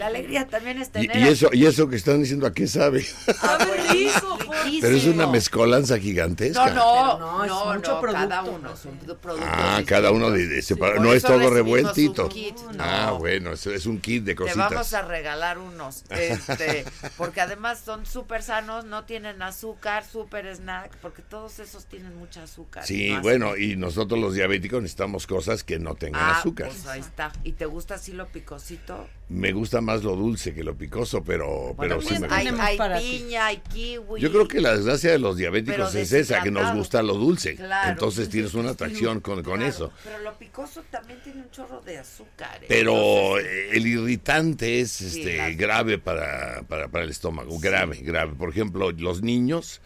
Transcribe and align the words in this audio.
La 0.00 0.06
alegría 0.06 0.46
también 0.48 0.80
es 0.80 0.88
Y, 0.88 0.92
tener... 0.92 1.16
y 1.18 1.28
eso, 1.28 1.50
y 1.52 1.66
eso 1.66 1.88
que 1.88 1.96
están 1.96 2.20
diciendo, 2.22 2.46
¿a 2.46 2.52
qué 2.54 2.66
sabe? 2.66 3.00
rico, 3.92 4.38
Pero 4.80 4.96
es 4.96 5.04
una 5.04 5.26
mezcolanza 5.26 5.98
gigantesca. 5.98 6.70
No, 6.70 7.18
no, 7.18 7.36
no, 7.36 7.44
es 7.44 7.50
no, 7.50 7.74
mucho 7.74 8.00
no, 8.00 8.00
cada 8.12 8.42
producto. 8.42 8.58
uno 8.58 8.72
es 8.74 8.84
un 8.86 8.96
producto 8.98 9.46
Ah, 9.46 9.66
distinto. 9.78 9.88
cada 9.88 10.10
uno 10.10 10.30
de, 10.30 10.46
de 10.46 10.64
no 11.00 11.12
es 11.12 11.22
todo 11.22 11.50
revueltito. 11.50 12.24
un 12.24 12.28
kit, 12.30 12.56
no. 12.74 12.82
Ah, 12.82 13.10
bueno, 13.18 13.52
es, 13.52 13.66
es 13.66 13.86
un 13.86 14.00
kit 14.00 14.24
de 14.24 14.32
Te 14.32 14.36
cositas. 14.36 14.70
vamos 14.70 14.92
a 14.94 15.02
regalar 15.02 15.58
unos, 15.58 16.04
este, 16.10 16.84
porque 17.16 17.40
además 17.40 17.80
son 17.84 18.06
súper 18.06 18.42
sanos, 18.42 18.84
no 18.84 19.04
tienen 19.04 19.42
azúcar, 19.42 20.04
súper 20.06 20.46
snack, 20.54 20.96
porque 21.02 21.22
todos 21.22 21.58
esos 21.58 21.86
tienen 21.86 22.16
mucha 22.16 22.44
azúcar. 22.44 22.86
Sí, 22.86 23.10
¿no? 23.12 23.22
bueno, 23.22 23.56
y 23.56 23.76
nosotros 23.76 24.18
los 24.20 24.34
diabéticos 24.34 24.80
necesitamos 24.80 25.26
cosas 25.26 25.62
que 25.64 25.78
no 25.78 25.94
tengan 25.94 26.22
Ah, 26.22 26.38
azúcar. 26.38 26.68
pues 26.68 26.86
ahí 26.86 27.00
está. 27.00 27.32
¿Y 27.44 27.52
te 27.52 27.66
gusta 27.66 27.96
así 27.96 28.12
lo 28.12 28.26
picosito? 28.28 29.08
Me 29.28 29.52
gusta 29.52 29.80
más 29.80 29.89
lo 29.96 30.16
dulce 30.16 30.54
que 30.54 30.64
lo 30.64 30.74
picoso, 30.76 31.22
pero, 31.22 31.74
pero 31.78 32.00
sí 32.00 32.14
me 32.14 32.20
gusta. 32.20 32.36
hay, 32.36 32.78
hay 32.78 33.00
piña, 33.00 33.46
hay 33.46 33.56
kiwi. 33.58 34.20
Yo 34.20 34.30
creo 34.30 34.48
que 34.48 34.60
la 34.60 34.74
desgracia 34.76 35.10
de 35.10 35.18
los 35.18 35.36
diabéticos 35.36 35.94
es 35.94 36.12
esa, 36.12 36.42
que 36.42 36.50
nos 36.50 36.74
gusta 36.74 37.02
lo 37.02 37.14
dulce. 37.14 37.56
Claro. 37.56 37.90
Entonces 37.90 38.28
tienes 38.28 38.54
una 38.54 38.70
atracción 38.70 39.20
con, 39.20 39.42
con 39.42 39.56
Claro, 39.56 39.66
eso. 39.66 39.92
Pero 40.04 40.18
lo 40.20 40.32
picoso 40.38 40.82
también 40.90 41.20
tiene 41.22 41.42
un 41.42 41.50
chorro 41.50 41.80
de 41.80 41.98
azúcar. 41.98 42.62
¿eh? 42.62 42.66
Pero 42.68 43.38
Entonces, 43.38 43.76
el 43.76 43.86
irritante 43.86 44.80
es 44.80 44.90
Sí, 44.90 45.20
este 45.20 45.54
grave 45.54 45.98
para, 45.98 46.62
para, 46.68 46.88
para 46.88 47.04
el 47.04 47.10
estómago, 47.10 47.58
grave, 47.58 47.98
grave. 48.02 48.34
Por 48.34 48.50
ejemplo, 48.50 48.90
los 48.92 49.22
niños, 49.22 49.80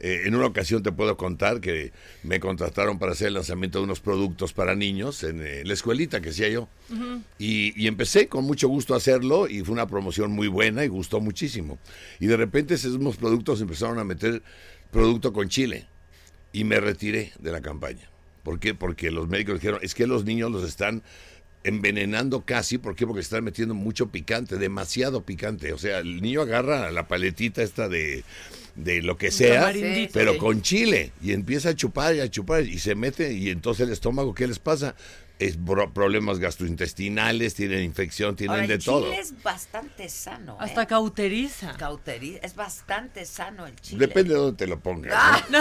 eh, 0.00 0.22
en 0.26 0.34
una 0.34 0.46
ocasión 0.46 0.82
te 0.82 0.92
puedo 0.92 1.16
contar 1.16 1.60
que 1.60 1.92
me 2.22 2.38
contrataron 2.38 2.98
para 2.98 3.12
hacer 3.12 3.28
el 3.28 3.34
lanzamiento 3.34 3.78
de 3.78 3.84
unos 3.84 4.00
productos 4.00 4.52
para 4.52 4.74
niños 4.74 5.24
en 5.24 5.40
eh, 5.44 5.62
la 5.64 5.74
escuelita 5.74 6.20
que 6.20 6.30
hacía 6.30 6.48
yo. 6.48 6.68
y, 7.38 7.80
y 7.80 7.86
empecé 7.86 8.28
con 8.28 8.44
mucho 8.44 8.68
gusto 8.68 8.94
a 8.94 8.98
hacerlo 8.98 9.48
y 9.48 9.62
fue 9.62 9.72
una 9.72 9.86
promoción 9.86 10.30
muy 10.30 10.48
buena 10.48 10.84
y 10.84 10.88
gustó 10.88 11.20
muchísimo. 11.20 11.78
Y 12.20 12.26
de 12.26 12.36
repente 12.36 12.74
esos 12.74 12.92
mismos 12.92 13.16
productos 13.16 13.60
empezaron 13.60 13.98
a 13.98 14.04
meter 14.04 14.42
producto 14.90 15.32
con 15.32 15.48
chile 15.48 15.86
y 16.52 16.64
me 16.64 16.80
retiré 16.80 17.32
de 17.38 17.52
la 17.52 17.60
campaña. 17.60 18.08
¿Por 18.42 18.58
qué? 18.60 18.74
Porque 18.74 19.10
los 19.10 19.28
médicos 19.28 19.56
dijeron, 19.56 19.80
es 19.82 19.94
que 19.94 20.06
los 20.06 20.24
niños 20.24 20.50
los 20.50 20.64
están 20.64 21.02
envenenando 21.64 22.42
casi, 22.46 22.78
¿por 22.78 22.94
qué? 22.94 23.06
Porque 23.06 23.20
están 23.20 23.44
metiendo 23.44 23.74
mucho 23.74 24.08
picante, 24.08 24.56
demasiado 24.56 25.22
picante. 25.22 25.72
O 25.72 25.78
sea, 25.78 25.98
el 25.98 26.22
niño 26.22 26.42
agarra 26.42 26.90
la 26.90 27.08
paletita 27.08 27.62
esta 27.62 27.88
de, 27.88 28.24
de 28.78 29.02
lo 29.02 29.16
que 29.16 29.30
sea, 29.30 29.72
pero 30.12 30.32
Sí. 30.34 30.38
con 30.38 30.62
chile, 30.62 31.12
y 31.20 31.32
empieza 31.32 31.70
a 31.70 31.74
chupar 31.74 32.14
y 32.14 32.20
a 32.20 32.30
chupar, 32.30 32.62
y 32.62 32.78
se 32.78 32.94
mete, 32.94 33.32
y 33.32 33.50
entonces 33.50 33.86
el 33.86 33.92
estómago, 33.92 34.34
¿qué 34.34 34.46
les 34.46 34.58
pasa? 34.58 34.94
Es 35.40 35.56
bro- 35.58 35.92
problemas 35.92 36.38
gastrointestinales, 36.40 37.54
tienen 37.54 37.84
infección, 37.84 38.34
tienen 38.36 38.56
ahora, 38.56 38.66
de 38.68 38.74
el 38.74 38.84
todo. 38.84 39.04
chile 39.04 39.20
es 39.20 39.40
bastante 39.42 40.08
sano. 40.08 40.54
¿eh? 40.54 40.56
Hasta 40.60 40.86
cauteriza. 40.86 41.74
Cauteriza, 41.76 42.38
es 42.42 42.54
bastante 42.56 43.24
sano 43.24 43.66
el 43.66 43.76
chile. 43.80 44.06
Depende 44.06 44.34
de 44.34 44.40
dónde 44.40 44.56
te 44.56 44.66
lo 44.66 44.80
pongas. 44.80 45.48
¿no? 45.50 45.58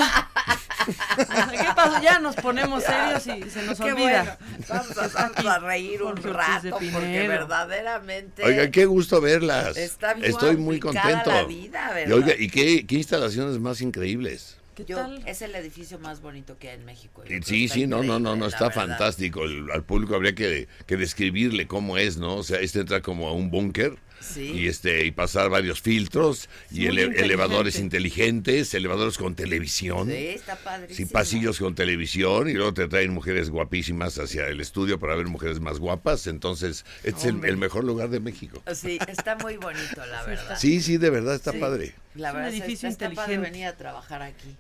¿Qué 1.51 1.67
pasó? 1.75 2.01
Ya 2.01 2.19
nos 2.19 2.35
ponemos 2.35 2.83
serios 2.83 3.27
y 3.27 3.49
se 3.49 3.63
nos 3.63 3.77
Qué 3.79 3.91
olvida. 3.91 4.37
bueno. 4.39 4.57
Vamos 4.69 4.97
a, 4.97 5.07
vamos 5.07 5.45
a 5.45 5.59
reír 5.59 6.03
un 6.03 6.17
rato 6.17 6.69
porque 6.71 7.27
verdaderamente 7.27 8.43
Oiga, 8.43 8.69
qué 8.69 8.85
gusto 8.85 9.21
verlas. 9.21 9.77
Está 9.77 10.13
bien 10.13 10.29
Estoy 10.29 10.57
muy 10.57 10.79
contento. 10.79 11.31
la 11.31 11.43
vida, 11.43 11.93
y 12.37 12.43
¿y 12.43 12.49
qué, 12.49 12.85
qué 12.85 12.95
instalaciones 12.95 13.59
más 13.59 13.81
increíbles? 13.81 14.56
¿Qué 14.77 14.85
Yo- 14.85 14.97
tal? 14.97 15.23
es 15.27 15.41
el 15.41 15.55
edificio 15.55 15.97
más 15.97 16.21
bonito 16.21 16.57
que 16.59 16.69
hay 16.69 16.75
en 16.77 16.85
México. 16.85 17.23
yo 17.25 17.35
Y 17.35 17.41
Sí, 17.41 17.67
sí, 17.67 17.87
no, 17.87 18.03
no, 18.03 18.19
no, 18.19 18.35
no, 18.35 18.45
está 18.45 18.67
verdad. 18.69 18.75
fantástico. 18.87 19.43
El- 19.43 19.71
al 19.71 19.83
público 19.83 20.13
habría 20.15 20.35
que, 20.35 20.67
que 20.85 20.97
describirle 20.97 21.65
cómo 21.67 21.97
es, 21.97 22.17
¿no? 22.17 22.35
O 22.35 22.43
sea, 22.43 22.59
este 22.59 22.81
entra 22.81 23.01
como 23.01 23.27
a 23.27 23.33
un 23.33 23.49
búnker 23.49 23.95
Sí. 24.19 24.41
y 24.51 24.67
este 24.67 25.05
y 25.05 25.11
pasar 25.11 25.49
varios 25.49 25.81
filtros 25.81 26.47
y 26.71 26.75
Muy 26.79 26.85
ele- 26.87 27.01
inteligente. 27.03 27.25
elevadores 27.25 27.79
inteligentes, 27.79 28.73
elevadores 28.73 29.17
con 29.17 29.35
televisión. 29.35 30.07
Sí, 30.09 30.13
está 30.27 30.55
padrísimo. 30.55 31.07
Sí, 31.07 31.13
pasillos 31.13 31.59
con 31.59 31.75
televisión 31.75 32.49
y 32.49 32.53
luego 32.53 32.73
te 32.73 32.87
traen 32.87 33.13
mujeres 33.13 33.49
guapísimas 33.49 34.17
hacia 34.19 34.47
el 34.47 34.59
estudio 34.59 34.99
para 34.99 35.15
ver 35.15 35.27
mujeres 35.27 35.59
más 35.59 35.79
guapas. 35.79 36.27
Entonces, 36.27 36.85
este 37.03 37.19
es 37.19 37.25
el, 37.25 37.45
el 37.45 37.57
mejor 37.57 37.83
lugar 37.83 38.09
de 38.09 38.19
México. 38.19 38.61
Sí, 38.75 38.99
está 39.07 39.35
muy 39.37 39.57
bonito, 39.57 40.05
la 40.05 40.23
verdad. 40.23 40.57
Sí, 40.59 40.81
sí, 40.81 40.97
de 40.97 41.09
verdad 41.09 41.35
está 41.35 41.51
Sí, 41.51 41.57
padre. 41.59 41.93
La 42.17 42.29
Es 42.29 42.33
un 42.33 42.39
verdad 42.41 42.53
es 42.53 42.61
edificio 42.61 42.89
está 42.89 43.05
padre 43.11 43.33
inteligente. 43.35 43.49
venir 43.51 43.67
a 43.67 43.77
trabajar 43.77 44.21
aquí. 44.21 44.55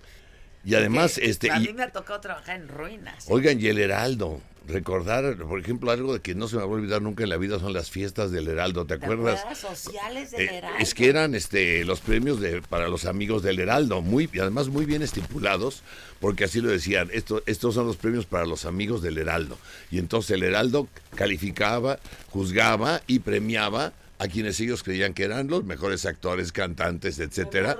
Y 0.65 0.75
además, 0.75 1.15
Que 1.15 1.29
este, 1.29 1.51
a 1.51 1.57
y- 1.59 1.67
mí 1.67 1.73
me 1.73 1.83
ha 1.83 1.91
tocado 1.91 2.19
trabajar 2.19 2.57
en 2.59 2.67
ruinas. 2.67 3.25
Oigan, 3.29 3.59
y 3.61 3.67
el 3.67 3.77
Heraldo, 3.79 4.41
recordar, 4.67 5.37
por 5.37 5.59
ejemplo, 5.61 5.91
algo 5.91 6.13
de 6.13 6.19
que 6.19 6.35
no 6.35 6.49
se 6.49 6.57
me 6.57 6.61
va 6.63 6.67
a 6.67 6.71
olvidar 6.71 7.01
nunca 7.01 7.23
en 7.23 7.29
la 7.29 7.37
vida 7.37 7.57
son 7.57 7.71
las 7.71 7.89
fiestas 7.89 8.31
del 8.31 8.49
Heraldo, 8.49 8.85
¿te 8.85 8.97
¿Te 8.97 9.05
acuerdas? 9.05 9.39
acuerdas? 9.39 9.59
Sociales 9.59 10.31
del 10.31 10.41
Eh, 10.41 10.57
Heraldo. 10.57 10.77
es 10.79 10.93
que 10.93 11.07
eran 11.07 11.35
este 11.35 11.85
los 11.85 12.01
premios 12.01 12.41
de 12.41 12.61
para 12.63 12.89
los 12.89 13.05
amigos 13.05 13.43
del 13.43 13.59
Heraldo, 13.59 14.01
muy 14.01 14.29
y 14.33 14.39
además 14.39 14.67
muy 14.67 14.85
bien 14.85 15.03
estipulados, 15.03 15.83
porque 16.19 16.43
así 16.43 16.59
lo 16.59 16.67
decían, 16.69 17.09
esto, 17.13 17.41
estos 17.45 17.75
son 17.75 17.87
los 17.87 17.95
premios 17.95 18.25
para 18.25 18.45
los 18.45 18.65
amigos 18.65 19.01
del 19.01 19.17
Heraldo. 19.19 19.57
Y 19.89 19.99
entonces 19.99 20.31
el 20.31 20.43
Heraldo 20.43 20.89
calificaba, 21.15 21.99
juzgaba 22.29 23.01
y 23.07 23.19
premiaba 23.19 23.93
a 24.19 24.27
quienes 24.27 24.59
ellos 24.59 24.83
creían 24.83 25.13
que 25.13 25.23
eran 25.23 25.47
los 25.47 25.63
mejores 25.63 26.05
actores, 26.05 26.51
cantantes, 26.51 27.19
etcétera. 27.19 27.77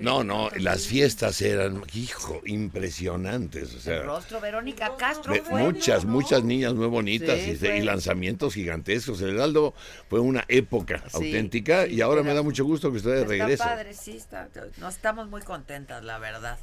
No, 0.00 0.24
no, 0.24 0.48
las 0.56 0.86
fiestas 0.86 1.42
eran, 1.42 1.82
hijo, 1.94 2.40
impresionantes, 2.46 3.72
o 3.72 3.76
El 3.76 3.80
sea, 3.82 4.02
rostro, 4.02 4.40
Verónica 4.40 4.96
Castro. 4.96 5.34
fue, 5.44 5.62
muchas, 5.62 6.04
¿no? 6.06 6.12
muchas 6.12 6.42
niñas 6.42 6.72
muy 6.74 6.86
bonitas 6.86 7.38
Sí, 7.40 7.58
y, 7.60 7.80
lanzamientos 7.82 8.54
gigantescos. 8.54 9.20
El 9.20 9.34
Heraldo 9.34 9.74
fue 10.08 10.20
una 10.20 10.44
época 10.48 11.02
Sí, 11.08 11.16
auténtica 11.16 11.86
y 11.86 12.00
ahora 12.00 12.22
me 12.22 12.28
era- 12.30 12.36
da 12.36 12.42
mucho 12.42 12.64
gusto 12.64 12.90
que 12.90 12.96
esté 12.98 13.10
de 13.10 13.16
Está 13.22 13.28
regreso. 13.30 13.64
padre, 13.64 13.92
sí, 13.94 14.16
está, 14.16 14.48
nos 14.78 14.94
estamos 14.94 15.28
muy 15.28 15.42
contentas, 15.42 16.02
la 16.02 16.18
verdad. 16.18 16.58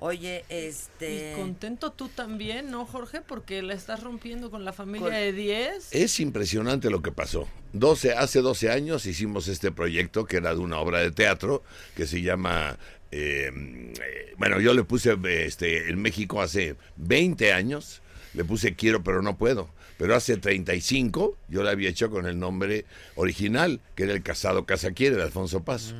Oye, 0.00 0.44
este... 0.48 1.32
Y 1.32 1.36
contento 1.36 1.90
tú 1.92 2.08
también, 2.08 2.70
¿no, 2.70 2.86
Jorge? 2.86 3.20
Porque 3.20 3.62
la 3.62 3.74
estás 3.74 4.02
rompiendo 4.02 4.50
con 4.50 4.64
la 4.64 4.72
familia 4.72 5.06
Con- 5.08 5.14
de 5.14 5.32
10. 5.32 5.88
Es 5.92 6.20
impresionante 6.20 6.88
lo 6.88 7.02
que 7.02 7.10
pasó. 7.10 7.48
12, 7.72 8.12
hace 8.12 8.40
12 8.40 8.70
años 8.70 9.06
hicimos 9.06 9.48
este 9.48 9.72
proyecto 9.72 10.24
que 10.24 10.36
era 10.36 10.54
de 10.54 10.60
una 10.60 10.78
obra 10.78 11.00
de 11.00 11.10
teatro 11.10 11.62
que 11.96 12.06
se 12.06 12.22
llama... 12.22 12.78
eh, 13.10 13.50
eh, 13.52 14.34
bueno, 14.38 14.60
yo 14.60 14.72
le 14.72 14.84
puse 14.84 15.16
este, 15.44 15.90
en 15.90 16.00
México 16.00 16.40
hace 16.40 16.76
20 16.96 17.52
años, 17.52 18.00
le 18.34 18.44
puse 18.44 18.74
Quiero 18.74 19.02
pero 19.02 19.22
no 19.22 19.36
puedo. 19.36 19.68
Pero 19.98 20.14
hace 20.14 20.36
35 20.36 21.36
yo 21.48 21.62
la 21.64 21.72
había 21.72 21.90
hecho 21.90 22.08
con 22.08 22.26
el 22.26 22.38
nombre 22.38 22.84
original, 23.16 23.80
que 23.96 24.04
era 24.04 24.12
El 24.12 24.22
Casado 24.22 24.64
Casa 24.64 24.92
Quiere, 24.92 25.16
de 25.16 25.24
Alfonso 25.24 25.64
Paz. 25.64 25.92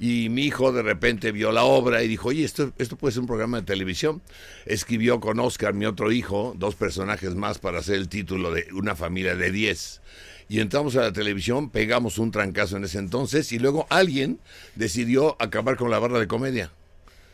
Y 0.00 0.28
mi 0.28 0.42
hijo 0.42 0.72
de 0.72 0.82
repente 0.82 1.30
vio 1.30 1.52
la 1.52 1.62
obra 1.62 2.02
y 2.02 2.08
dijo, 2.08 2.30
oye, 2.30 2.44
esto, 2.44 2.72
esto 2.78 2.96
puede 2.96 3.12
ser 3.12 3.20
un 3.20 3.28
programa 3.28 3.60
de 3.60 3.66
televisión. 3.66 4.22
Escribió 4.66 5.20
con 5.20 5.38
Oscar, 5.38 5.72
mi 5.72 5.86
otro 5.86 6.10
hijo, 6.10 6.54
dos 6.58 6.74
personajes 6.74 7.36
más 7.36 7.58
para 7.58 7.78
hacer 7.78 7.94
el 7.94 8.08
título 8.08 8.50
de 8.50 8.66
Una 8.72 8.96
familia 8.96 9.36
de 9.36 9.52
10. 9.52 10.00
Y 10.48 10.58
entramos 10.58 10.96
a 10.96 11.02
la 11.02 11.12
televisión, 11.12 11.70
pegamos 11.70 12.18
un 12.18 12.32
trancazo 12.32 12.76
en 12.76 12.84
ese 12.84 12.98
entonces 12.98 13.52
y 13.52 13.60
luego 13.60 13.86
alguien 13.88 14.40
decidió 14.74 15.36
acabar 15.40 15.76
con 15.76 15.90
la 15.90 16.00
barra 16.00 16.18
de 16.18 16.26
comedia. 16.26 16.72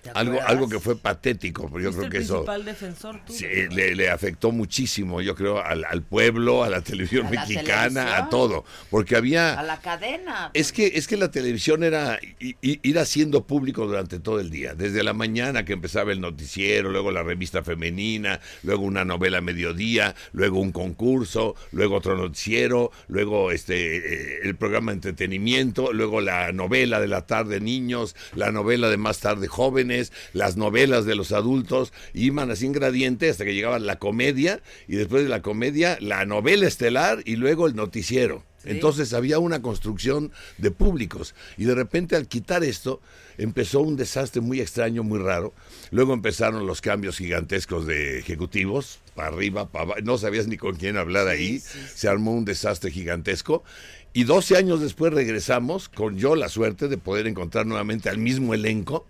¿Te 0.03 0.11
Algo, 0.11 0.41
algo 0.43 0.69
que 0.69 0.81
fue 0.81 0.97
patético, 0.97 1.69
pero 1.71 1.85
yo 1.91 1.97
creo 1.97 2.11
que 2.11 2.17
el 2.19 2.23
eso 2.23 2.35
principal 2.45 2.65
defensor 2.65 3.21
tú. 3.27 3.33
sí, 3.33 3.47
le, 3.71 3.95
le 3.95 4.11
afectó 4.11 4.51
muchísimo, 4.53 5.21
yo 5.21 5.35
creo, 5.35 5.63
al, 5.63 5.85
al 5.85 6.03
pueblo, 6.03 6.65
a 6.65 6.71
la 6.71 6.81
televisión 6.81 7.27
A 7.27 7.31
mexicana, 7.31 8.17
a 8.17 8.29
todo. 8.29 8.65
Porque 8.91 9.17
había... 9.17 9.59
A 9.59 9.63
la 9.63 9.81
cadena. 9.81 10.51
Es 10.55 10.73
que, 10.73 10.87
es 10.95 11.07
que 11.07 11.17
la 11.17 11.31
televisión 11.31 11.85
era 11.85 12.19
i- 12.41 12.57
i- 12.63 12.81
ir 12.83 12.99
haciendo 12.99 13.47
público 13.47 13.87
durante 13.87 14.19
todo 14.21 14.41
el 14.41 14.51
día, 14.51 14.75
desde 14.75 15.03
la 15.03 15.13
mañana 15.13 15.65
que 15.65 15.73
empezaba 15.73 16.13
el 16.13 16.21
noticiero, 16.21 16.91
luego 16.91 17.11
la 17.11 17.23
revista 17.23 17.63
femenina, 17.63 18.41
luego 18.63 18.85
una 18.85 19.05
novela 19.05 19.39
a 19.39 19.41
mediodía, 19.43 20.15
luego 20.33 20.61
un 20.61 20.73
concurso, 20.73 21.55
luego 21.73 21.97
otro 21.97 22.17
noticiero, 22.17 22.91
luego 23.09 23.51
este 23.53 23.97
eh, 23.97 24.39
el 24.45 24.57
programa 24.57 24.93
de 24.93 24.97
entretenimiento, 24.97 25.93
luego 25.93 26.21
la 26.21 26.53
novela 26.53 27.01
de 27.01 27.09
la 27.09 27.27
tarde 27.27 27.61
niños, 27.61 28.17
la 28.35 28.51
novela 28.53 28.89
de 28.89 28.97
más 28.97 29.19
tarde 29.21 29.47
jóvenes, 29.49 29.90
jóvenes, 29.91 30.13
las 30.33 30.57
novelas 30.57 31.05
de 31.05 31.15
los 31.15 31.33
adultos, 31.33 31.93
iban 32.15 32.51
así 32.51 32.67
en 32.67 32.73
gradiente 32.73 33.29
hasta 33.29 33.45
que 33.45 33.55
llegaba 33.55 33.79
la 33.79 33.99
comedia 33.99 34.63
y 34.89 34.97
después 34.97 35.23
de 35.23 35.29
la 35.29 35.43
comedia 35.43 35.99
la 36.01 36.25
novela 36.25 36.67
estelar 36.67 37.23
y 37.25 37.37
luego 37.37 37.67
el 37.67 37.75
noticiero. 37.75 38.45
Entonces 38.65 39.15
había 39.15 39.39
una 39.39 39.63
construcción 39.63 40.33
de 40.59 40.71
públicos 40.71 41.35
y 41.57 41.65
de 41.65 41.75
repente 41.75 42.15
al 42.15 42.29
quitar 42.29 42.63
esto 42.63 43.01
empezó 43.39 43.81
un 43.81 43.97
desastre 43.97 44.43
muy 44.43 44.61
extraño, 44.61 45.03
muy 45.03 45.19
raro. 45.19 45.55
Luego 45.91 46.13
empezaron 46.13 46.67
los 46.67 46.83
cambios 46.83 47.17
gigantescos 47.17 47.87
de 47.87 48.19
ejecutivos, 48.19 48.99
para 49.15 49.29
arriba, 49.29 49.71
para 49.71 49.85
abajo, 49.85 50.01
no 50.03 50.19
sabías 50.19 50.47
ni 50.47 50.59
con 50.59 50.77
quién 50.77 50.99
hablar 50.99 51.27
ahí, 51.27 51.59
se 51.61 52.07
armó 52.07 52.33
un 52.35 52.45
desastre 52.45 52.91
gigantesco. 52.91 53.65
Y 54.13 54.25
12 54.25 54.59
años 54.59 54.81
después 54.83 55.15
regresamos 55.15 55.89
con 55.89 56.19
yo 56.19 56.37
la 56.37 56.51
suerte 56.51 56.89
de 56.89 56.99
poder 56.99 57.27
encontrar 57.27 57.65
nuevamente 57.65 58.11
al 58.11 58.19
mismo 58.19 58.53
elenco 58.53 59.07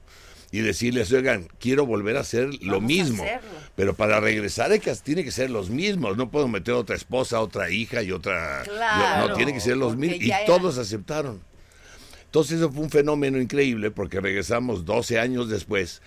y 0.53 0.61
decirles, 0.61 1.13
oigan, 1.13 1.47
quiero 1.61 1.87
volver 1.87 2.17
a 2.17 2.21
hacer 2.21 2.49
lo 2.63 2.75
Vamos 2.75 2.83
mismo. 2.89 3.25
Pero 3.77 3.95
para 3.95 4.19
regresar 4.21 4.73
hay 4.73 4.81
que, 4.81 4.93
tiene 4.97 5.23
que 5.25 5.31
ser 5.31 5.51
los 5.51 5.71
mismos. 5.71 6.17
No 6.17 6.31
puedo 6.31 6.49
meter 6.49 6.75
otra 6.75 6.97
esposa, 6.97 7.41
otra 7.41 7.71
hija 7.71 8.03
y 8.03 8.11
otra... 8.11 8.63
Claro, 8.65 9.29
no, 9.29 9.35
tiene 9.37 9.53
que 9.53 9.61
ser 9.61 9.77
los 9.77 9.97
mismos. 9.97 10.21
Y 10.23 10.31
era- 10.31 10.45
todos 10.47 10.77
aceptaron. 10.79 11.41
Entonces 12.25 12.59
eso 12.59 12.71
fue 12.71 12.83
un 12.85 12.91
fenómeno 12.91 13.41
increíble 13.41 13.91
porque 13.91 14.21
regresamos 14.21 14.85
12 14.85 15.19
años 15.19 15.49
después 15.49 16.01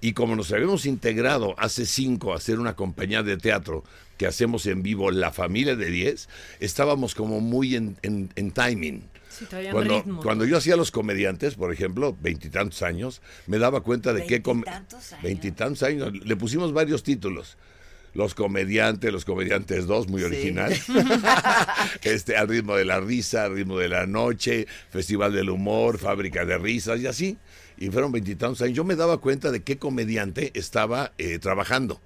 y 0.00 0.12
como 0.12 0.36
nos 0.36 0.52
habíamos 0.52 0.86
integrado 0.86 1.54
hace 1.58 1.86
5 1.86 2.32
a 2.32 2.36
hacer 2.36 2.58
una 2.60 2.74
compañía 2.76 3.22
de 3.22 3.36
teatro 3.36 3.84
que 4.16 4.26
hacemos 4.26 4.66
en 4.66 4.82
vivo, 4.82 5.10
La 5.12 5.30
Familia 5.32 5.76
de 5.76 5.90
10, 5.90 6.28
estábamos 6.60 7.14
como 7.14 7.40
muy 7.40 7.76
en, 7.76 7.96
en- 8.02 8.30
en 8.34 8.50
timing. 8.50 9.02
Sí, 9.38 9.44
traían 9.46 9.72
Cuando, 9.72 9.96
ritmo. 9.98 10.22
cuando 10.22 10.44
yo 10.44 10.56
hacía 10.56 10.76
los 10.76 10.90
comediantes, 10.90 11.54
por 11.54 11.72
ejemplo, 11.72 12.16
veintitantos 12.20 12.82
años, 12.82 13.22
me 13.46 13.58
daba 13.58 13.80
cuenta 13.82 14.12
de 14.12 14.26
qué... 14.26 14.42
com- 14.42 14.62
¿Veintitantos 14.62 15.12
años? 15.12 15.22
Veintitantos 15.22 15.82
años. 15.82 16.12
Le 16.26 16.36
pusimos 16.36 16.72
varios 16.72 17.02
títulos. 17.02 17.56
Los 18.14 18.34
comediantes, 18.34 19.12
los 19.12 19.24
comediantes 19.24 19.86
2, 19.86 20.08
muy 20.08 20.20
Sí. 20.20 20.26
original. 20.26 20.72
este, 22.02 22.36
al 22.36 22.48
ritmo 22.48 22.74
de 22.74 22.84
la 22.84 23.00
risa, 23.00 23.44
al 23.44 23.54
ritmo 23.54 23.78
de 23.78 23.88
la 23.88 24.06
noche, 24.06 24.66
Festival 24.90 25.32
del 25.32 25.50
Humor, 25.50 25.98
Fábrica 25.98 26.44
de 26.44 26.58
Risas 26.58 27.00
y 27.00 27.06
así. 27.06 27.36
Y 27.76 27.90
fueron 27.90 28.10
veintitantos 28.10 28.60
años. 28.62 28.76
Yo 28.76 28.84
me 28.84 28.96
daba 28.96 29.18
cuenta 29.18 29.50
de 29.52 29.62
qué 29.62 29.78
comediante 29.78 30.50
estaba 30.54 31.12
eh, 31.18 31.38
trabajando. 31.38 32.00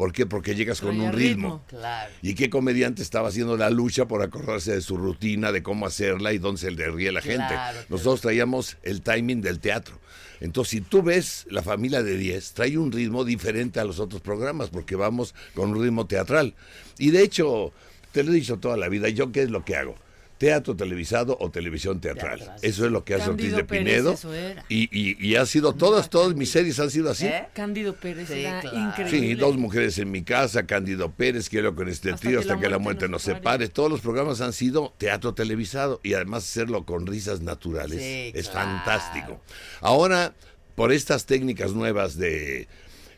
¿Por 0.00 0.14
qué? 0.14 0.24
Porque 0.24 0.54
llegas 0.54 0.80
con 0.80 0.98
un 0.98 1.12
ritmo. 1.12 1.16
ritmo. 1.18 1.64
Claro. 1.68 2.10
¿Y 2.22 2.32
qué 2.32 2.48
comediante 2.48 3.02
estaba 3.02 3.28
haciendo 3.28 3.58
la 3.58 3.68
lucha 3.68 4.08
por 4.08 4.22
acordarse 4.22 4.72
de 4.72 4.80
su 4.80 4.96
rutina, 4.96 5.52
de 5.52 5.62
cómo 5.62 5.84
hacerla 5.84 6.32
y 6.32 6.38
dónde 6.38 6.58
se 6.58 6.70
le 6.70 6.90
ríe 6.90 7.12
la 7.12 7.20
gente? 7.20 7.48
Claro, 7.48 7.80
Nosotros 7.90 8.22
traíamos 8.22 8.78
el 8.82 9.02
timing 9.02 9.42
del 9.42 9.60
teatro. 9.60 10.00
Entonces, 10.40 10.70
si 10.70 10.80
tú 10.80 11.02
ves 11.02 11.46
la 11.50 11.62
familia 11.62 12.02
de 12.02 12.16
10, 12.16 12.52
trae 12.52 12.78
un 12.78 12.90
ritmo 12.90 13.26
diferente 13.26 13.78
a 13.78 13.84
los 13.84 14.00
otros 14.00 14.22
programas 14.22 14.70
porque 14.70 14.96
vamos 14.96 15.34
con 15.54 15.72
un 15.72 15.82
ritmo 15.82 16.06
teatral. 16.06 16.54
Y 16.96 17.10
de 17.10 17.22
hecho, 17.22 17.74
te 18.12 18.24
lo 18.24 18.32
he 18.32 18.36
dicho 18.36 18.58
toda 18.58 18.78
la 18.78 18.88
vida, 18.88 19.10
¿yo 19.10 19.32
qué 19.32 19.42
es 19.42 19.50
lo 19.50 19.66
que 19.66 19.76
hago? 19.76 19.96
Teatro 20.40 20.74
televisado 20.74 21.36
o 21.38 21.50
televisión 21.50 22.00
teatral. 22.00 22.38
Teatral. 22.38 22.58
Eso 22.62 22.86
es 22.86 22.90
lo 22.90 23.04
que 23.04 23.12
hace 23.12 23.28
Ortiz 23.28 23.50
Cándido 23.52 23.56
de 23.58 23.64
Pérez, 23.64 23.84
Pinedo. 23.84 24.12
eso 24.14 24.32
era. 24.32 24.64
Y, 24.70 24.88
y, 24.90 25.14
y 25.28 25.36
ha 25.36 25.44
sido 25.44 25.74
todas, 25.74 26.08
todas 26.08 26.34
mis 26.34 26.50
series 26.50 26.80
han 26.80 26.90
sido 26.90 27.10
así. 27.10 27.26
¿Eh? 27.26 27.44
Cándido 27.52 27.94
Pérez 27.94 28.26
Sí, 28.28 28.40
era 28.40 28.58
claro. 28.62 28.78
increíble. 28.88 29.18
Sí, 29.20 29.34
dos 29.34 29.58
mujeres 29.58 29.98
en 29.98 30.10
mi 30.10 30.22
casa, 30.22 30.64
Cándido 30.64 31.10
Pérez, 31.12 31.50
quiero 31.50 31.74
con 31.76 31.90
este 31.90 32.12
Hasta 32.12 32.22
trío 32.26 32.38
que 32.40 32.48
hasta 32.48 32.58
que 32.58 32.70
la 32.70 32.78
muerte 32.78 33.02
nos 33.04 33.10
nos 33.10 33.22
separe. 33.22 33.40
separe. 33.66 33.68
Todos 33.68 33.90
los 33.90 34.00
programas 34.00 34.40
han 34.40 34.54
sido 34.54 34.94
teatro 34.96 35.34
televisado 35.34 36.00
y 36.02 36.14
además 36.14 36.44
hacerlo 36.44 36.86
con 36.86 37.06
risas 37.06 37.42
naturales 37.42 37.98
Sí, 38.00 38.32
es 38.34 38.48
claro. 38.48 38.70
fantástico. 38.78 39.42
Ahora, 39.82 40.32
por 40.74 40.90
estas 40.90 41.26
técnicas 41.26 41.74
nuevas 41.74 42.16
de 42.16 42.66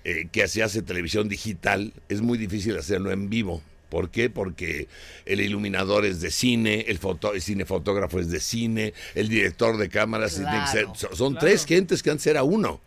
eh, 0.03 0.27
que 0.33 0.49
se 0.49 0.65
hace 0.65 0.83
televisión 0.83 1.29
digital, 1.29 1.93
es 2.09 2.21
muy 2.21 2.37
difícil 2.37 2.77
hacerlo 2.77 3.13
en 3.13 3.31
vivo. 3.31 3.63
¿Por 3.93 4.09
qué? 4.09 4.31
Porque 4.31 4.89
el 5.27 5.43
iluminador 5.43 6.07
es 6.07 6.23
de 6.23 6.31
cine, 6.31 6.87
el, 6.89 6.97
foto, 6.97 7.35
el 7.35 7.43
cinefotógrafo 7.43 8.19
es 8.21 8.31
de 8.31 8.41
cine, 8.41 8.95
el 9.15 9.29
director 9.29 9.77
de 9.77 9.91
cámaras 9.91 10.35
tiene 10.37 10.51
que 10.63 10.67
ser- 10.69 10.85
Claro, 10.85 10.95
son, 10.99 11.15
son 11.15 11.33
claro. 11.35 11.47
tres 11.47 11.67
gentes 11.67 12.03
que 12.03 12.09
antes 12.11 12.27
era 12.27 12.43
uno. 12.43 12.81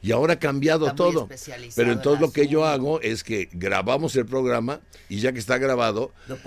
Y 0.00 0.12
ahora 0.12 0.34
ha 0.34 0.38
cambiado 0.38 0.86
Está 0.86 0.96
todo. 0.96 1.28
Pero 1.76 1.92
entonces 1.92 2.20
lo 2.20 2.32
que 2.32 2.46
yo 2.46 2.64
hago 2.64 3.00
es 3.02 3.24
que 3.24 3.48
grabamos 3.52 4.16
el 4.16 4.24
programa 4.24 4.80
y 5.10 5.18
ya 5.18 5.32
que 5.32 5.38
está 5.40 5.58
grabado, 5.58 6.14
Lo 6.28 6.38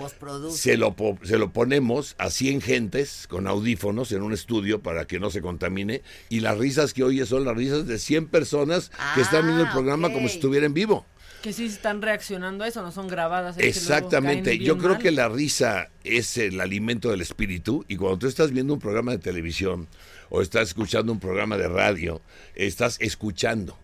se 0.50 0.76
lo, 0.78 0.96
se 1.22 1.38
lo 1.38 1.52
ponemos 1.52 2.14
a 2.18 2.30
100 2.30 2.60
gentes 2.62 3.26
con 3.28 3.46
audífonos 3.46 4.10
en 4.10 4.22
un 4.22 4.32
estudio 4.32 4.80
para 4.82 5.06
que 5.06 5.20
no 5.20 5.30
se 5.30 5.42
contamine. 5.42 6.02
Y 6.28 6.40
las 6.40 6.58
risas 6.58 6.92
que 6.92 7.04
oyes 7.04 7.28
son 7.28 7.44
las 7.44 7.54
risas 7.56 7.86
de 7.86 7.98
100 8.00 8.26
personas 8.28 8.90
que 9.14 9.20
están 9.20 9.44
viendo 9.44 9.62
el 9.62 9.68
Ah, 9.68 9.72
programa 9.72 10.10
como 10.12 10.28
si 10.28 10.34
estuviera 10.36 10.66
en 10.66 10.74
vivo. 10.74 11.06
Que 11.42 11.52
sí 11.52 11.66
están 11.66 12.00
reaccionando 12.02 12.62
a 12.62 12.68
eso, 12.68 12.82
no 12.82 12.92
son 12.92 13.08
grabadas. 13.08 13.56
Exactamente. 13.58 14.58
Yo 14.58 14.78
creo 14.78 14.92
mal. 14.92 15.02
que 15.02 15.10
la 15.10 15.28
risa 15.28 15.90
es 16.04 16.38
el 16.38 16.60
alimento 16.60 17.10
del 17.10 17.20
espíritu 17.20 17.84
y 17.88 17.96
cuando 17.96 18.18
tú 18.20 18.26
estás 18.28 18.52
viendo 18.52 18.74
un 18.74 18.78
programa 18.78 19.12
de 19.12 19.18
televisión 19.18 19.88
o 20.30 20.40
estás 20.40 20.68
escuchando 20.68 21.12
un 21.12 21.18
programa 21.18 21.56
de 21.56 21.68
radio, 21.68 22.22
estás 22.54 22.96
escuchando. 23.00 23.76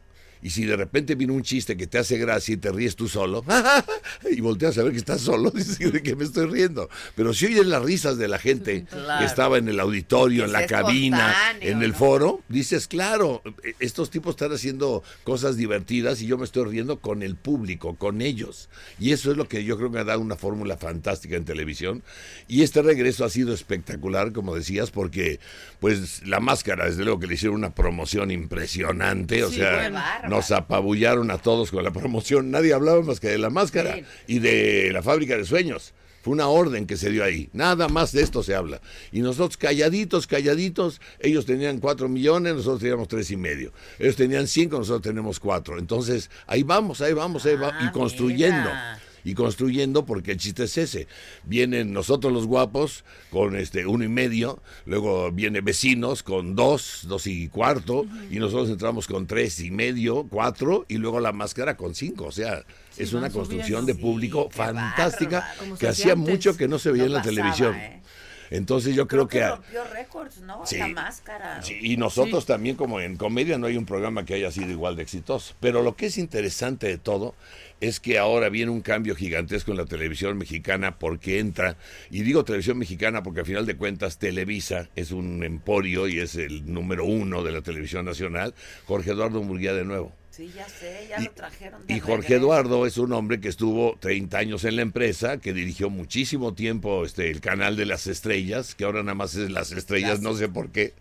Y 0.42 0.50
si 0.50 0.64
de 0.64 0.76
repente 0.76 1.14
viene 1.14 1.32
un 1.32 1.42
chiste 1.42 1.76
que 1.76 1.86
te 1.86 1.98
hace 1.98 2.18
gracia 2.18 2.54
y 2.54 2.56
te 2.56 2.70
ríes 2.70 2.96
tú 2.96 3.08
solo, 3.08 3.44
y 4.30 4.40
volteas 4.40 4.76
a 4.78 4.82
ver 4.82 4.92
que 4.92 4.98
estás 4.98 5.20
solo, 5.20 5.50
dices 5.54 5.92
de 5.92 6.02
que 6.02 6.14
me 6.16 6.24
estoy 6.24 6.46
riendo. 6.46 6.88
Pero 7.16 7.32
si 7.34 7.46
oyes 7.46 7.66
las 7.66 7.82
risas 7.82 8.18
de 8.18 8.28
la 8.28 8.38
gente 8.38 8.84
Claro. 8.88 9.20
que 9.20 9.26
estaba 9.26 9.58
en 9.58 9.68
el 9.68 9.80
auditorio, 9.80 10.44
en 10.44 10.52
la 10.52 10.66
cabina, 10.66 11.34
en 11.60 11.82
el 11.82 11.90
¿no? 11.92 11.96
foro, 11.98 12.40
dices, 12.48 12.88
claro, 12.88 13.42
eh, 13.64 13.74
estos 13.80 14.10
tipos 14.10 14.30
están 14.32 14.52
haciendo 14.52 15.02
cosas 15.24 15.56
divertidas 15.56 16.20
y 16.22 16.26
yo 16.26 16.38
me 16.38 16.44
estoy 16.44 16.64
riendo 16.70 17.00
con 17.00 17.22
el 17.22 17.36
público, 17.36 17.96
con 17.96 18.20
ellos. 18.22 18.68
Y 18.98 19.12
eso 19.12 19.30
es 19.30 19.36
lo 19.36 19.48
que 19.48 19.64
yo 19.64 19.76
creo 19.76 19.90
que 19.90 19.98
ha 19.98 20.04
dado 20.04 20.20
una 20.20 20.36
fórmula 20.36 20.76
fantástica 20.76 21.36
en 21.36 21.44
televisión. 21.44 22.02
Y 22.46 22.62
este 22.62 22.82
regreso 22.82 23.24
ha 23.24 23.30
sido 23.30 23.52
espectacular, 23.54 24.32
como 24.32 24.54
decías, 24.54 24.90
porque 24.90 25.40
pues 25.80 26.26
la 26.26 26.40
máscara, 26.40 26.86
desde 26.86 27.04
luego 27.04 27.20
que 27.20 27.26
le 27.26 27.34
hicieron 27.34 27.56
una 27.56 27.74
promoción 27.74 28.30
impresionante, 28.30 29.44
o 29.44 29.50
Sí, 29.50 29.56
sea. 29.56 29.90
Nos 30.28 30.50
apabullaron 30.50 31.30
a 31.30 31.38
todos 31.38 31.70
con 31.70 31.84
la 31.84 31.90
promoción. 31.90 32.50
Nadie 32.50 32.72
hablaba 32.72 33.02
más 33.02 33.20
que 33.20 33.28
de 33.28 33.38
la 33.38 33.50
máscara 33.50 34.00
y 34.26 34.38
de 34.38 34.90
la 34.92 35.02
fábrica 35.02 35.36
de 35.36 35.44
sueños. 35.44 35.94
Fue 36.22 36.32
una 36.32 36.48
orden 36.48 36.86
que 36.86 36.96
se 36.96 37.10
dio 37.10 37.22
ahí. 37.24 37.48
Nada 37.52 37.88
más 37.88 38.12
de 38.12 38.22
esto 38.22 38.42
se 38.42 38.54
habla. 38.54 38.80
Y 39.12 39.20
nosotros 39.20 39.56
calladitos, 39.56 40.26
calladitos, 40.26 41.00
ellos 41.20 41.46
tenían 41.46 41.78
cuatro 41.78 42.08
millones, 42.08 42.54
nosotros 42.56 42.80
teníamos 42.80 43.08
tres 43.08 43.30
y 43.30 43.36
medio. 43.36 43.72
Ellos 43.98 44.16
tenían 44.16 44.46
cinco, 44.48 44.78
nosotros 44.78 45.02
tenemos 45.02 45.38
cuatro. 45.38 45.78
Entonces, 45.78 46.28
ahí 46.46 46.64
vamos, 46.64 47.00
ahí 47.00 47.12
vamos, 47.12 47.46
ahí 47.46 47.54
vamos. 47.54 47.74
Ah, 47.78 47.88
Y 47.88 47.92
construyendo. 47.92 48.58
mira. 48.68 49.00
Y 49.24 49.34
construyendo 49.34 50.06
porque 50.06 50.32
el 50.32 50.38
chiste 50.38 50.64
es 50.64 50.78
ese. 50.78 51.06
Vienen 51.44 51.92
nosotros 51.92 52.32
los 52.32 52.46
guapos 52.46 53.04
con 53.30 53.56
este 53.56 53.86
uno 53.86 54.04
y 54.04 54.08
medio, 54.08 54.62
luego 54.86 55.30
viene 55.32 55.60
vecinos 55.60 56.22
con 56.22 56.54
dos, 56.56 57.02
dos 57.08 57.26
y 57.26 57.48
cuarto, 57.48 58.06
y 58.30 58.38
nosotros 58.38 58.70
entramos 58.70 59.06
con 59.06 59.26
tres 59.26 59.60
y 59.60 59.70
medio, 59.70 60.26
cuatro, 60.30 60.84
y 60.88 60.96
luego 60.98 61.20
la 61.20 61.32
máscara 61.32 61.76
con 61.76 61.94
cinco. 61.94 62.26
O 62.26 62.32
sea, 62.32 62.64
Sí, 62.90 63.02
es 63.04 63.12
una 63.12 63.30
construcción 63.30 63.82
subiendo. 63.82 63.92
de 63.94 63.94
público 63.94 64.48
Sí, 64.50 64.56
fantástica 64.58 65.52
que 65.78 65.86
hacía 65.86 65.90
hacía 65.90 66.12
antes. 66.14 66.30
mucho 66.30 66.56
que 66.56 66.66
no 66.68 66.78
se 66.78 66.90
veía 66.90 67.04
No 67.04 67.06
en 67.08 67.12
la 67.12 67.18
pasaba, 67.20 67.34
televisión. 67.36 67.74
¿eh? 67.76 68.02
Entonces 68.50 68.94
yo 68.94 69.06
creo, 69.06 69.28
que... 69.28 69.46
rompió 69.46 69.84
récords, 69.84 70.40
¿no? 70.40 70.64
Sí. 70.66 70.78
La 70.78 70.88
máscara. 70.88 71.62
Sí, 71.62 71.78
y 71.80 71.96
nosotros 71.96 72.46
también 72.46 72.76
como 72.76 73.00
en 73.00 73.16
comedia 73.16 73.58
no 73.58 73.66
hay 73.66 73.76
un 73.76 73.86
programa 73.86 74.24
que 74.24 74.34
haya 74.34 74.50
sido 74.50 74.70
igual 74.70 74.96
de 74.96 75.02
exitoso. 75.02 75.54
Pero 75.60 75.82
lo 75.82 75.96
que 75.96 76.06
es 76.06 76.18
interesante 76.18 76.86
de 76.86 76.98
todo 76.98 77.34
es 77.80 78.00
que 78.00 78.18
ahora 78.18 78.48
viene 78.48 78.70
un 78.70 78.80
cambio 78.80 79.14
gigantesco 79.14 79.70
en 79.70 79.76
la 79.76 79.84
televisión 79.84 80.36
mexicana 80.36 80.98
porque 80.98 81.38
entra, 81.38 81.76
y 82.10 82.22
digo 82.22 82.44
televisión 82.44 82.78
mexicana 82.78 83.22
porque 83.22 83.40
al 83.40 83.46
final 83.46 83.66
de 83.66 83.76
cuentas 83.76 84.18
Televisa 84.18 84.88
es 84.96 85.12
un 85.12 85.44
emporio 85.44 86.08
y 86.08 86.18
es 86.18 86.34
el 86.34 86.72
número 86.72 87.04
uno 87.04 87.42
de 87.42 87.52
la 87.52 87.62
televisión 87.62 88.04
nacional, 88.04 88.54
Jorge 88.86 89.12
Eduardo 89.12 89.42
Murguía 89.42 89.74
de 89.74 89.84
nuevo. 89.84 90.12
Sí, 90.38 90.52
ya 90.54 90.68
sé, 90.68 91.06
ya 91.10 91.20
Y- 91.20 91.24
lo 91.24 91.30
trajeron. 91.32 91.84
de 91.84 91.94
Y 91.94 91.98
Jorge 91.98 92.28
regreso. 92.28 92.36
Eduardo 92.44 92.86
es 92.86 92.96
un 92.96 93.12
hombre 93.12 93.40
que 93.40 93.48
estuvo 93.48 93.96
30 93.98 94.38
años 94.38 94.62
en 94.62 94.76
la 94.76 94.82
empresa, 94.82 95.38
que 95.38 95.52
dirigió 95.52 95.90
muchísimo 95.90 96.54
tiempo 96.54 97.04
este 97.04 97.28
el 97.28 97.40
canal 97.40 97.74
de 97.76 97.86
las 97.86 98.06
estrellas, 98.06 98.76
que 98.76 98.84
ahora 98.84 99.02
nada 99.02 99.16
más 99.16 99.34
es 99.34 99.50
las 99.50 99.72
estrellas, 99.72 100.10
Las- 100.10 100.20
no 100.20 100.34
sé 100.36 100.48
por 100.48 100.70
qué, 100.70 100.94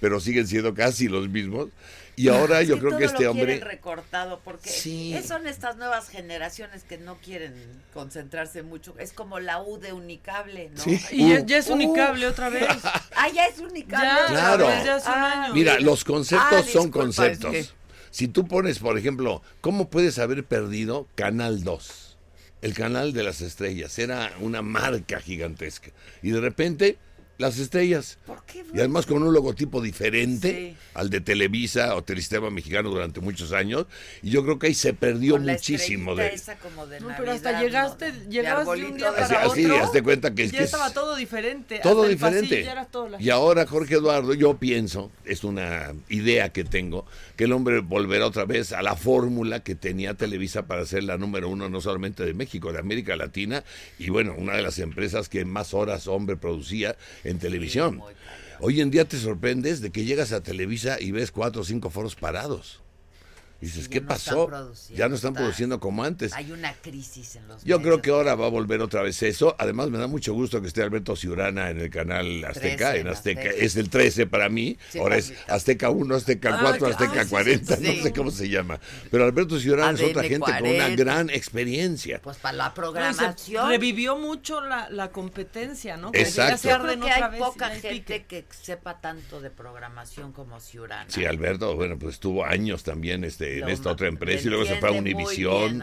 pero 0.00 0.20
siguen 0.20 0.46
siendo 0.46 0.74
casi 0.74 1.08
los 1.08 1.30
mismos. 1.30 1.68
Y 2.14 2.28
ahora 2.28 2.60
Es 2.60 2.68
yo 2.68 2.76
creo 2.78 2.90
todo 2.90 2.98
que 2.98 3.06
este 3.06 3.24
lo 3.24 3.30
hombre... 3.30 3.58
recortado 3.60 4.42
porque 4.44 4.68
Sí. 4.68 5.18
son 5.26 5.46
estas 5.46 5.78
nuevas 5.78 6.10
generaciones 6.10 6.82
que 6.84 6.98
no 6.98 7.16
quieren 7.16 7.54
concentrarse 7.94 8.62
mucho. 8.62 8.94
Es 8.98 9.14
como 9.14 9.40
la 9.40 9.62
U 9.62 9.78
de 9.78 9.94
Unicable, 9.94 10.70
¿no? 10.76 10.82
Sí. 10.82 11.00
Y 11.12 11.30
ya, 11.30 11.40
Uh, 11.40 11.46
ya 11.46 11.56
es 11.56 11.70
uh. 11.70 11.72
unicable 11.72 12.26
otra 12.26 12.50
vez. 12.50 12.66
Ah, 13.16 13.28
ya 13.34 13.46
es 13.46 13.58
Unicable. 13.60 14.06
Ya, 14.06 14.26
Claro. 14.26 14.66
vez. 14.66 14.84
ya 14.84 14.94
hace 14.96 15.08
un 15.08 15.14
Ah, 15.14 15.44
año. 15.44 15.54
Mira, 15.54 15.80
los 15.80 16.04
conceptos 16.04 16.66
Ah, 16.68 16.70
son 16.70 16.90
conceptos. 16.90 17.54
es 17.54 17.68
que- 17.68 17.81
Si 18.12 18.28
tú 18.28 18.46
pones, 18.46 18.78
por 18.78 18.98
ejemplo, 18.98 19.40
¿cómo 19.62 19.88
puedes 19.88 20.18
haber 20.18 20.44
perdido 20.44 21.08
Canal 21.14 21.64
2? 21.64 22.18
El 22.60 22.74
canal 22.74 23.14
de 23.14 23.22
las 23.22 23.40
estrellas 23.40 23.98
era 23.98 24.34
una 24.40 24.60
marca 24.60 25.18
gigantesca. 25.18 25.92
Y 26.22 26.30
de 26.30 26.40
repente 26.42 26.98
las 27.38 27.58
estrellas. 27.58 28.18
¿Por 28.26 28.44
qué? 28.44 28.62
Y 28.72 28.78
además 28.78 29.06
con 29.06 29.22
un 29.22 29.32
logotipo 29.32 29.80
diferente 29.80 30.52
Sí. 30.52 30.76
al 30.94 31.10
de 31.10 31.20
Televisa 31.20 31.94
o 31.96 32.02
Telesistema 32.04 32.50
Mexicano 32.50 32.90
durante 32.90 33.20
muchos 33.20 33.52
años. 33.52 33.86
Y 34.22 34.30
yo 34.30 34.44
creo 34.44 34.58
que 34.58 34.68
ahí 34.68 34.74
se 34.74 34.94
perdió 34.94 35.34
Con 35.34 35.46
muchísimo 35.46 36.14
de... 36.14 36.28
esa 36.34 36.56
como 36.58 36.86
de 36.86 37.00
No, 37.00 37.08
Navidad, 37.08 37.18
pero 37.20 37.32
hasta 37.32 37.52
¿no? 37.52 37.60
llegaste, 37.62 38.12
De 38.12 38.30
llegabas 38.30 38.64
de 38.66 38.70
arbolito 38.72 38.92
un 38.92 38.96
día 38.98 39.10
de- 39.10 39.12
para 39.20 39.26
Así, 39.26 39.34
así, 39.50 39.64
otro. 39.64 39.84
hazte 39.84 40.02
cuenta 40.02 40.34
que 40.34 40.44
ya 40.46 40.50
que 40.50 40.56
es- 40.58 40.64
estaba 40.64 40.90
todo 40.92 41.16
diferente. 41.16 41.80
Todo 41.82 42.02
hasta 42.02 42.06
el 42.06 42.12
diferente. 42.18 42.48
pasillo 42.48 42.64
ya 42.66 42.72
era 42.72 42.84
todo 42.86 43.08
la 43.08 43.20
Y 43.22 43.30
ahora, 43.30 43.66
Jorge 43.66 43.94
Eduardo, 43.94 44.34
yo 44.34 44.56
pienso, 44.58 45.10
es 45.24 45.42
una 45.44 45.92
idea 46.08 46.50
que 46.52 46.64
tengo, 46.64 47.06
que 47.36 47.44
el 47.44 47.52
hombre 47.52 47.80
volverá 47.80 48.26
otra 48.26 48.44
vez 48.44 48.72
a 48.72 48.82
la 48.82 48.94
fórmula 48.94 49.62
que 49.64 49.74
tenía 49.74 50.14
Televisa 50.14 50.66
para 50.66 50.86
ser 50.86 51.02
la 51.04 51.18
número 51.18 51.48
uno 51.48 51.68
no 51.68 51.80
solamente 51.80 52.24
de 52.24 52.34
México, 52.34 52.72
de 52.72 52.78
América 52.78 53.16
Latina, 53.16 53.64
y 53.98 54.10
bueno, 54.10 54.34
una 54.36 54.54
de 54.54 54.62
las 54.62 54.78
empresas 54.78 55.28
que 55.28 55.44
más 55.44 55.74
horas 55.74 56.06
hombre 56.06 56.36
producía 56.36 56.96
en 57.24 57.31
televisión. 57.38 57.96
muy 57.96 58.14
cañón. 58.14 58.42
Hoy 58.60 58.80
en 58.80 58.90
día 58.90 59.04
te 59.06 59.18
sorprendes 59.18 59.80
de 59.80 59.90
que 59.90 60.04
llegas 60.04 60.32
a 60.32 60.40
Televisa 60.40 61.00
y 61.00 61.10
ves 61.10 61.32
cuatro 61.32 61.62
o 61.62 61.64
cinco 61.64 61.90
foros 61.90 62.14
parados. 62.14 62.80
Y 63.62 63.66
dices, 63.66 63.84
Sí, 63.84 63.90
ya 63.90 63.90
¿qué 63.90 64.00
no 64.00 64.08
pasó? 64.08 64.30
están 64.30 64.46
produciendo, 64.48 64.98
Ya 64.98 65.08
no 65.08 65.14
están 65.14 65.30
está- 65.30 65.40
produciendo 65.40 65.80
como 65.80 66.02
antes. 66.04 66.32
Hay 66.34 66.50
una 66.50 66.74
crisis 66.74 67.36
en 67.36 67.46
los 67.46 67.62
Yo 67.64 67.80
creo 67.80 68.02
que 68.02 68.10
ahora 68.10 68.34
va 68.34 68.46
a 68.46 68.50
volver 68.50 68.80
otra 68.82 69.02
vez 69.02 69.22
eso. 69.22 69.54
Además, 69.58 69.88
me 69.88 69.98
da 69.98 70.08
mucho 70.08 70.34
gusto 70.34 70.60
que 70.60 70.66
esté 70.66 70.82
Alberto 70.82 71.14
Ciurana 71.14 71.70
en 71.70 71.78
el 71.80 71.88
canal 71.88 72.44
Azteca. 72.44 72.90
13, 72.90 73.00
en 73.00 73.08
Azteca. 73.08 73.40
Azteca. 73.42 73.64
Es 73.64 73.76
el 73.76 73.88
13 73.88 74.26
para 74.26 74.48
mí. 74.48 74.76
Sí, 74.90 74.98
ahora 74.98 75.16
es. 75.16 75.32
Azteca 75.48 75.90
1, 75.90 76.14
Azteca 76.16 76.56
Ah, 76.56 76.58
4, 76.60 76.86
que- 76.88 76.92
Azteca 76.92 77.20
ah, 77.20 77.24
sí, 77.24 77.30
40. 77.30 77.76
sí, 77.76 77.82
No 77.96 78.02
sé 78.02 78.12
cómo 78.12 78.30
se 78.32 78.48
llama. 78.48 78.80
Pero 79.12 79.24
Alberto 79.24 79.60
Ciurana 79.60 79.92
es 79.96 80.02
otra 80.10 80.22
gente 80.24 80.40
con 80.44 80.54
una 80.56 80.60
40. 80.88 80.96
gran 81.04 81.30
experiencia. 81.30 82.20
Pues 82.20 82.38
para 82.38 82.56
la 82.56 82.68
No, 82.68 82.74
programación. 82.74 83.68
revivió 83.68 84.16
mucho 84.18 84.60
la, 84.60 84.90
la 84.90 85.12
competencia, 85.12 85.96
¿no? 85.96 86.10
Exacto. 86.14 86.58
se 86.58 86.68
Yo 86.68 86.82
creo 86.82 87.00
que 87.00 87.10
hay 87.12 87.38
poca 87.38 87.70
gente 87.70 88.24
que 88.26 88.44
sepa 88.60 89.00
tanto 89.00 89.40
de 89.40 89.50
programación 89.50 90.32
como 90.32 90.58
Ciurana. 90.58 91.06
Sí, 91.08 91.24
Alberto, 91.24 91.76
bueno, 91.76 91.96
pues 91.98 92.14
estuvo 92.14 92.44
años 92.44 92.82
también 92.82 93.22
este, 93.24 93.51
en 93.58 93.68
esta 93.68 93.92
otra 93.92 94.08
empresa 94.08 94.46
y 94.46 94.50
luego 94.50 94.64
se 94.64 94.76
fue 94.76 94.88
a 94.88 94.92
Univisión. 94.92 95.82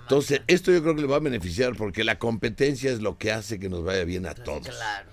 Entonces, 0.00 0.42
esto 0.46 0.72
yo 0.72 0.82
creo 0.82 0.94
que 0.94 1.02
le 1.02 1.06
va 1.06 1.16
a 1.16 1.20
beneficiar 1.20 1.76
porque 1.76 2.04
la 2.04 2.18
competencia 2.18 2.90
es 2.90 3.00
lo 3.00 3.18
que 3.18 3.32
hace 3.32 3.58
que 3.58 3.68
nos 3.68 3.84
vaya 3.84 4.04
bien 4.04 4.26
a 4.26 4.34
todos. 4.34 4.68
Claro. 4.68 5.10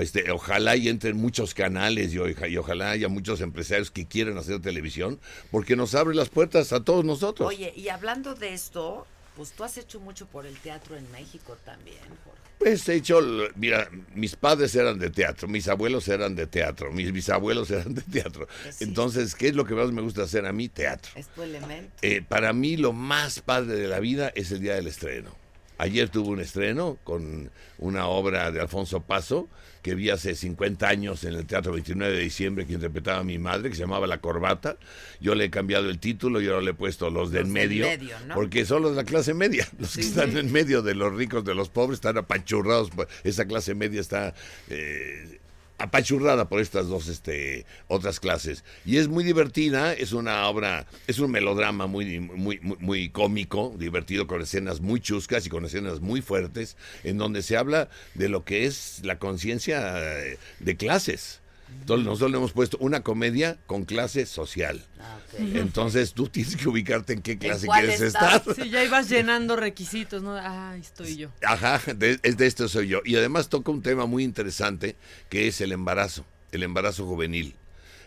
Este, 0.00 0.30
ojalá 0.30 0.76
y 0.76 0.88
entren 0.88 1.16
muchos 1.16 1.54
canales 1.54 2.12
y, 2.12 2.18
y 2.18 2.56
ojalá 2.58 2.90
haya 2.90 3.08
muchos 3.08 3.40
empresarios 3.40 3.90
que 3.90 4.06
quieran 4.06 4.36
hacer 4.36 4.60
televisión 4.60 5.18
porque 5.50 5.76
nos 5.76 5.94
abre 5.94 6.14
las 6.14 6.28
puertas 6.28 6.72
a 6.72 6.84
todos 6.84 7.04
nosotros. 7.04 7.48
Oye, 7.48 7.72
y 7.74 7.88
hablando 7.88 8.34
de 8.34 8.52
esto, 8.52 9.06
pues 9.34 9.52
tú 9.52 9.64
has 9.64 9.78
hecho 9.78 9.98
mucho 10.00 10.26
por 10.26 10.44
el 10.46 10.58
teatro 10.58 10.96
en 10.96 11.10
México 11.10 11.56
también, 11.64 11.98
Jorge. 12.24 12.37
Pues 12.58 12.88
he 12.88 12.94
hecho, 12.94 13.20
mira, 13.54 13.88
mis 14.14 14.34
padres 14.34 14.74
eran 14.74 14.98
de 14.98 15.10
teatro, 15.10 15.46
mis 15.46 15.68
abuelos 15.68 16.08
eran 16.08 16.34
de 16.34 16.46
teatro, 16.46 16.92
mis 16.92 17.12
bisabuelos 17.12 17.70
eran 17.70 17.94
de 17.94 18.02
teatro. 18.02 18.48
Pues 18.62 18.76
sí. 18.76 18.84
Entonces, 18.84 19.34
¿qué 19.34 19.48
es 19.48 19.54
lo 19.54 19.64
que 19.64 19.74
más 19.74 19.92
me 19.92 20.02
gusta 20.02 20.24
hacer 20.24 20.44
a 20.46 20.52
mí? 20.52 20.68
Teatro. 20.68 21.12
Es 21.14 21.28
tu 21.28 21.42
elemento. 21.42 21.94
Eh, 22.02 22.22
para 22.22 22.52
mí 22.52 22.76
lo 22.76 22.92
más 22.92 23.40
padre 23.40 23.76
de 23.76 23.88
la 23.88 24.00
vida 24.00 24.32
es 24.34 24.50
el 24.50 24.60
día 24.60 24.74
del 24.74 24.88
estreno. 24.88 25.36
Ayer 25.78 26.08
tuve 26.08 26.28
un 26.30 26.40
estreno 26.40 26.98
con 27.04 27.50
una 27.78 28.06
obra 28.08 28.50
de 28.50 28.60
Alfonso 28.60 29.00
Paso 29.00 29.48
que 29.82 29.94
vi 29.94 30.10
hace 30.10 30.34
50 30.34 30.88
años 30.88 31.22
en 31.24 31.34
el 31.34 31.46
Teatro 31.46 31.72
29 31.72 32.12
de 32.16 32.20
diciembre 32.22 32.66
que 32.66 32.72
interpretaba 32.74 33.20
a 33.20 33.24
mi 33.24 33.38
madre, 33.38 33.70
que 33.70 33.76
se 33.76 33.82
llamaba 33.82 34.06
La 34.08 34.18
Corbata. 34.18 34.76
Yo 35.20 35.34
le 35.36 35.44
he 35.44 35.50
cambiado 35.50 35.88
el 35.88 35.98
título 36.00 36.40
y 36.40 36.48
ahora 36.48 36.62
le 36.62 36.72
he 36.72 36.74
puesto 36.74 37.08
los 37.10 37.30
del 37.30 37.42
Los 37.44 37.52
del 37.54 37.68
medio, 37.68 37.86
medio, 37.86 38.16
¿no? 38.26 38.34
porque 38.34 38.64
son 38.64 38.82
los 38.82 38.90
de 38.90 38.96
la 38.96 39.04
clase 39.04 39.34
media. 39.34 39.68
Los 39.78 39.94
que 39.94 40.00
están 40.00 40.36
en 40.36 40.50
medio 40.50 40.82
de 40.82 40.94
los 40.96 41.14
ricos, 41.14 41.44
de 41.44 41.54
los 41.54 41.68
pobres, 41.68 41.98
están 41.98 42.18
apachurrados. 42.18 42.90
por- 42.90 43.06
Esa 43.22 43.46
clase 43.46 43.74
media 43.74 44.00
está... 44.00 44.34
eh, 44.68 45.38
apachurrada 45.78 46.48
por 46.48 46.60
estas 46.60 46.88
dos 46.88 47.08
este, 47.08 47.64
otras 47.86 48.20
clases. 48.20 48.64
Y 48.84 48.98
es 48.98 49.08
muy 49.08 49.24
divertida, 49.24 49.92
es 49.92 50.12
una 50.12 50.46
obra, 50.48 50.86
es 51.06 51.18
un 51.18 51.30
melodrama 51.30 51.86
muy, 51.86 52.20
muy, 52.20 52.58
muy, 52.60 52.76
muy 52.78 53.08
cómico, 53.08 53.74
divertido, 53.78 54.26
con 54.26 54.42
escenas 54.42 54.80
muy 54.80 55.00
chuscas 55.00 55.46
y 55.46 55.48
con 55.48 55.64
escenas 55.64 56.00
muy 56.00 56.20
fuertes, 56.20 56.76
en 57.04 57.18
donde 57.18 57.42
se 57.42 57.56
habla 57.56 57.88
de 58.14 58.28
lo 58.28 58.44
que 58.44 58.66
es 58.66 59.00
la 59.04 59.18
conciencia 59.18 60.22
eh, 60.22 60.38
de 60.60 60.76
clases. 60.76 61.40
Entonces 61.80 62.06
nosotros 62.06 62.30
le 62.30 62.36
hemos 62.36 62.52
puesto 62.52 62.76
una 62.80 63.02
comedia 63.02 63.58
con 63.66 63.84
clase 63.84 64.26
social. 64.26 64.84
Ah. 65.00 65.18
Entonces 65.38 66.12
tú 66.12 66.28
tienes 66.28 66.56
que 66.56 66.68
ubicarte 66.68 67.12
en 67.14 67.22
qué 67.22 67.38
clase 67.38 67.66
quieres 67.66 68.00
estás? 68.00 68.46
estar. 68.46 68.54
Sí, 68.54 68.70
ya 68.70 68.84
ibas 68.84 69.08
llenando 69.08 69.56
requisitos, 69.56 70.22
¿no? 70.22 70.36
Ay, 70.36 70.80
estoy 70.80 71.16
yo. 71.16 71.30
Ajá, 71.42 71.80
de, 71.94 72.18
es 72.22 72.36
de 72.36 72.46
esto 72.46 72.68
soy 72.68 72.88
yo. 72.88 73.00
Y 73.04 73.16
además 73.16 73.48
toca 73.48 73.70
un 73.70 73.82
tema 73.82 74.06
muy 74.06 74.24
interesante 74.24 74.96
que 75.28 75.48
es 75.48 75.60
el 75.60 75.72
embarazo, 75.72 76.24
el 76.52 76.62
embarazo 76.62 77.06
juvenil. 77.06 77.54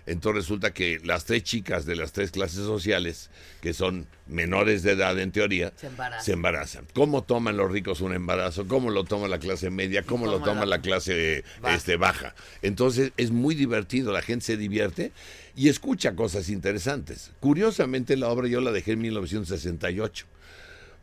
Entonces 0.06 0.44
resulta 0.44 0.74
que 0.74 1.00
las 1.04 1.26
tres 1.26 1.44
chicas 1.44 1.86
de 1.86 1.96
las 1.96 2.12
tres 2.12 2.32
clases 2.32 2.60
sociales, 2.66 3.30
que 3.62 3.74
son 3.74 4.08
menores 4.28 4.82
de 4.84 4.94
edad 4.94 5.18
en 5.20 5.32
teoría, 5.32 5.72
Se 5.76 5.88
embarazan. 5.88 6.26
se 6.26 6.32
embarazan. 6.34 6.88
¿Cómo 6.94 7.24
toman 7.24 7.58
los 7.58 7.72
ricos 7.72 8.02
un 8.02 8.14
embarazo? 8.14 8.68
¿Cómo 8.68 8.90
lo 8.90 9.04
toma 9.04 9.28
la 9.28 9.40
clase 9.40 9.70
media? 9.70 10.04
¿Cómo, 10.04 10.26
lo 10.26 10.40
toma 10.40 10.62
la- 10.62 10.78
la 10.78 10.82
clase 10.82 11.44
Baja. 11.62 11.76
este, 11.76 11.96
baja? 11.98 12.36
Entonces 12.62 13.12
es 13.18 13.32
muy 13.32 13.54
divertido, 13.56 14.12
la 14.12 14.22
gente 14.22 14.46
se 14.46 14.58
divierte 14.58 15.12
y 15.56 15.70
escucha 15.70 16.16
cosas 16.16 16.50
interesantes. 16.50 17.32
Curiosamente 17.40 18.18
la 18.18 18.30
obra 18.30 18.48
yo 18.48 18.62
la 18.62 18.72
dejé 18.72 18.94
en 18.94 19.02
1968 19.02 20.26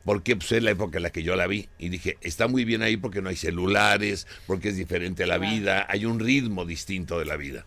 porque 0.05 0.37
pues, 0.37 0.50
es 0.52 0.62
la 0.62 0.71
época 0.71 0.97
en 0.99 1.02
la 1.02 1.11
que 1.11 1.23
yo 1.23 1.37
la 1.37 1.47
vi. 1.47 1.69
Y 1.78 1.90
dije, 1.90 2.17
está 2.23 2.49
muy 2.49 2.64
bien 2.64 2.83
ahí 2.83 2.97
porque 2.97 3.21
no 3.21 3.28
hay 3.28 3.37
celulares, 3.37 4.26
porque 4.47 4.71
es 4.71 4.76
diferente 4.76 5.26
la 5.26 5.37
vida, 5.38 5.87
hay 5.88 6.07
un 6.07 6.19
ritmo 6.19 6.64
distinto 6.64 7.19
de 7.19 7.26
la 7.26 7.37
vida. 7.37 7.67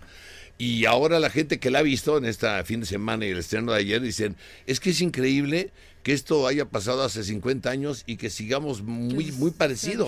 Y 0.62 0.86
ahora 0.86 1.20
la 1.20 1.32
gente 1.32 1.60
que 1.60 1.72
la 1.72 1.80
ha 1.80 1.82
visto 1.82 2.20
en 2.20 2.26
esta 2.26 2.64
fin 2.64 2.82
de 2.82 2.86
semana 2.86 3.26
y 3.26 3.30
el 3.30 3.40
estreno 3.40 3.72
de 3.72 3.80
ayer 3.80 4.00
dicen, 4.00 4.36
es 4.68 4.80
que 4.80 4.92
es 4.92 5.02
increíble 5.02 5.72
que 6.04 6.14
esto 6.14 6.46
haya 6.46 6.66
pasado 6.70 7.02
hace 7.02 7.24
50 7.24 7.68
años 7.68 8.04
y 8.06 8.18
que 8.18 8.30
sigamos 8.30 8.84
muy, 8.84 9.32
muy 9.32 9.50
parecido. 9.50 10.08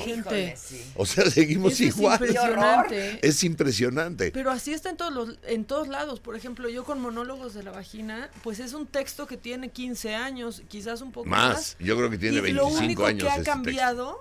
O 0.95 1.07
sea, 1.07 1.27
seguimos 1.31 1.74
Eso 1.74 1.83
es 1.86 1.98
igual. 1.98 2.19
impresionante. 2.19 3.19
Es 3.27 3.43
impresionante. 3.43 4.29
Pero 4.29 4.51
así 4.51 4.74
está 4.74 4.91
en 4.91 4.98
todos 4.98 5.12
los, 5.12 5.39
en 5.48 5.65
todos 5.65 5.88
lados. 5.88 6.19
Por 6.19 6.36
ejemplo, 6.36 6.69
yo 6.69 6.83
con 6.83 7.01
monólogos 7.01 7.55
de 7.55 7.63
la 7.63 7.72
vagina, 7.72 8.29
pues 8.43 8.60
es 8.60 8.74
un 8.74 8.86
texto 8.86 9.25
que 9.25 9.38
tiene 9.38 9.69
15 9.69 10.13
años, 10.13 10.62
quizás 10.67 11.01
un 11.01 11.12
poco 11.12 11.27
más. 11.27 11.55
Más, 11.55 11.77
yo 11.79 11.98
creo 11.98 12.12
que 12.12 12.19
tiene 12.19 12.38
y 12.38 12.41
25 12.41 12.69
lo 12.69 12.86
único 12.86 13.05
años 13.07 13.24
que 13.24 13.29
ha 13.29 13.38
este 13.38 13.43
texto. 13.45 13.51
cambiado, 13.51 14.17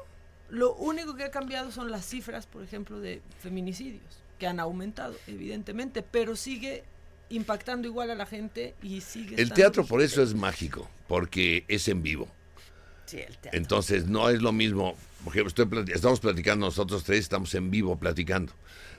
lo 0.48 0.74
único 0.76 1.14
que 1.14 1.24
ha 1.24 1.30
cambiado 1.30 1.70
son 1.70 1.90
las 1.90 2.06
cifras, 2.06 2.46
por 2.46 2.62
ejemplo, 2.62 3.00
de 3.00 3.20
feminicidios, 3.40 4.22
que 4.42 4.48
han 4.48 4.58
aumentado, 4.58 5.14
evidentemente, 5.28 6.02
pero 6.02 6.34
sigue 6.34 6.82
impactando 7.28 7.86
igual 7.86 8.10
a 8.10 8.16
la 8.16 8.26
gente 8.26 8.74
y 8.82 9.00
sigue. 9.00 9.40
El 9.40 9.52
teatro 9.52 9.86
por 9.86 10.02
eso 10.02 10.20
es 10.20 10.34
mágico, 10.34 10.90
porque 11.06 11.64
es 11.68 11.86
en 11.86 12.02
vivo. 12.02 12.26
Sí, 13.06 13.18
el 13.18 13.38
teatro. 13.38 13.56
Entonces 13.56 14.06
no 14.08 14.30
es 14.30 14.42
lo 14.42 14.50
mismo, 14.50 14.96
por 15.22 15.32
ejemplo, 15.32 15.46
estoy 15.50 15.66
plati- 15.66 15.92
estamos 15.94 16.18
platicando 16.18 16.66
nosotros 16.66 17.04
tres, 17.04 17.20
estamos 17.20 17.54
en 17.54 17.70
vivo 17.70 17.96
platicando. 18.00 18.52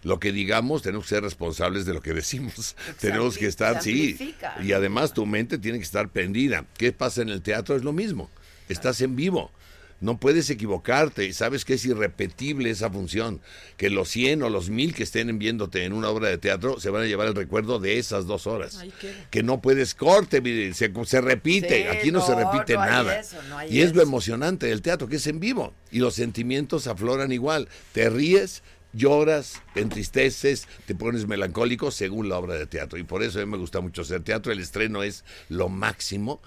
Lo 0.04 0.18
que 0.18 0.32
digamos 0.32 0.82
tenemos 0.82 1.08
que 1.08 1.16
ser 1.16 1.24
responsables 1.24 1.84
de 1.86 1.94
lo 1.94 2.02
que 2.02 2.14
decimos. 2.14 2.78
tenemos 3.02 3.38
que 3.38 3.48
estar, 3.48 3.82
sí. 3.84 4.18
Y 4.64 4.72
además 4.72 5.14
tu 5.14 5.26
mente 5.26 5.58
tiene 5.58 5.78
que 5.78 5.84
estar 5.84 6.08
prendida. 6.08 6.64
¿Qué 6.78 6.94
pasa 6.94 7.22
en 7.22 7.28
el 7.28 7.42
teatro? 7.42 7.76
Es 7.76 7.84
lo 7.84 7.92
mismo. 7.92 8.30
Estás 8.70 9.02
en 9.02 9.18
vivo. 9.18 9.52
No 10.04 10.20
puedes 10.20 10.50
equivocarte. 10.50 11.32
Sabes 11.32 11.64
que 11.64 11.76
es 11.76 11.86
irrepetible 11.86 12.70
esa 12.70 12.90
función. 12.90 13.40
Que 13.78 13.90
los 13.90 14.10
100 14.10 14.44
o 14.44 14.50
los 14.50 14.70
1000 14.70 14.94
que 14.94 15.04
estén 15.04 15.40
viéndote 15.40 15.86
en 15.86 15.94
una 15.94 16.10
obra 16.10 16.28
de 16.28 16.38
teatro 16.38 16.78
se 16.78 16.90
van 16.90 17.04
a 17.04 17.06
llevar 17.06 17.28
el 17.28 17.36
recuerdo 17.36 17.80
de 17.80 17.98
esas 18.00 18.28
dos 18.28 18.46
horas. 18.46 18.84
Que 19.32 19.44
no 19.44 19.62
puedes 19.62 19.96
corte, 19.96 20.42
se, 20.74 20.92
se 21.06 21.22
repite. 21.22 21.84
Sí, 21.84 21.98
Aquí 21.98 22.12
no, 22.12 22.20
se 22.20 22.36
repite 22.36 22.74
no 22.74 22.86
nada. 22.86 23.18
eso, 23.18 23.38
no 23.48 23.58
hay 23.58 23.74
y 23.74 23.80
es 23.80 23.96
lo 23.96 24.02
emocionante 24.02 24.68
del 24.68 24.82
teatro, 24.82 25.08
que 25.08 25.16
es 25.16 25.28
en 25.28 25.40
vivo. 25.40 25.74
Y 25.90 26.00
los 26.00 26.16
sentimientos 26.16 26.88
afloran 26.88 27.32
igual. 27.32 27.70
Te 27.94 28.10
ríes, 28.10 28.62
lloras, 28.92 29.62
te 29.74 29.80
entristeces, 29.80 30.68
te 30.86 30.96
pones 30.96 31.28
melancólico 31.28 31.92
según 31.92 32.28
la 32.28 32.38
obra 32.38 32.56
de 32.56 32.66
teatro. 32.68 33.00
Y 33.00 33.04
por 33.04 33.24
eso 33.24 33.40
a 33.40 33.46
mí 33.46 33.50
me 33.50 33.58
gusta 33.58 33.80
mucho 33.80 34.02
hacer 34.02 34.22
teatro. 34.22 34.52
El 34.52 34.60
estreno 34.60 35.02
es 35.02 35.24
lo 35.48 35.70
máximo, 35.70 36.42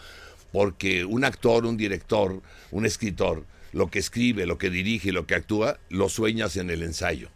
porque 0.53 1.05
un 1.05 1.25
actor, 1.25 1.67
un 1.67 1.77
director, 1.77 2.43
un 2.71 2.87
escritor, 2.87 3.45
lo 3.73 3.91
que 3.91 3.99
escribe, 3.99 4.47
lo 4.47 4.59
que 4.59 4.71
dirige 4.71 5.13
lo 5.13 5.27
que 5.27 5.35
actúa, 5.35 5.79
lo 5.91 6.09
sueñas 6.09 6.57
en 6.57 6.71
el 6.71 6.83
ensayo. 6.83 7.31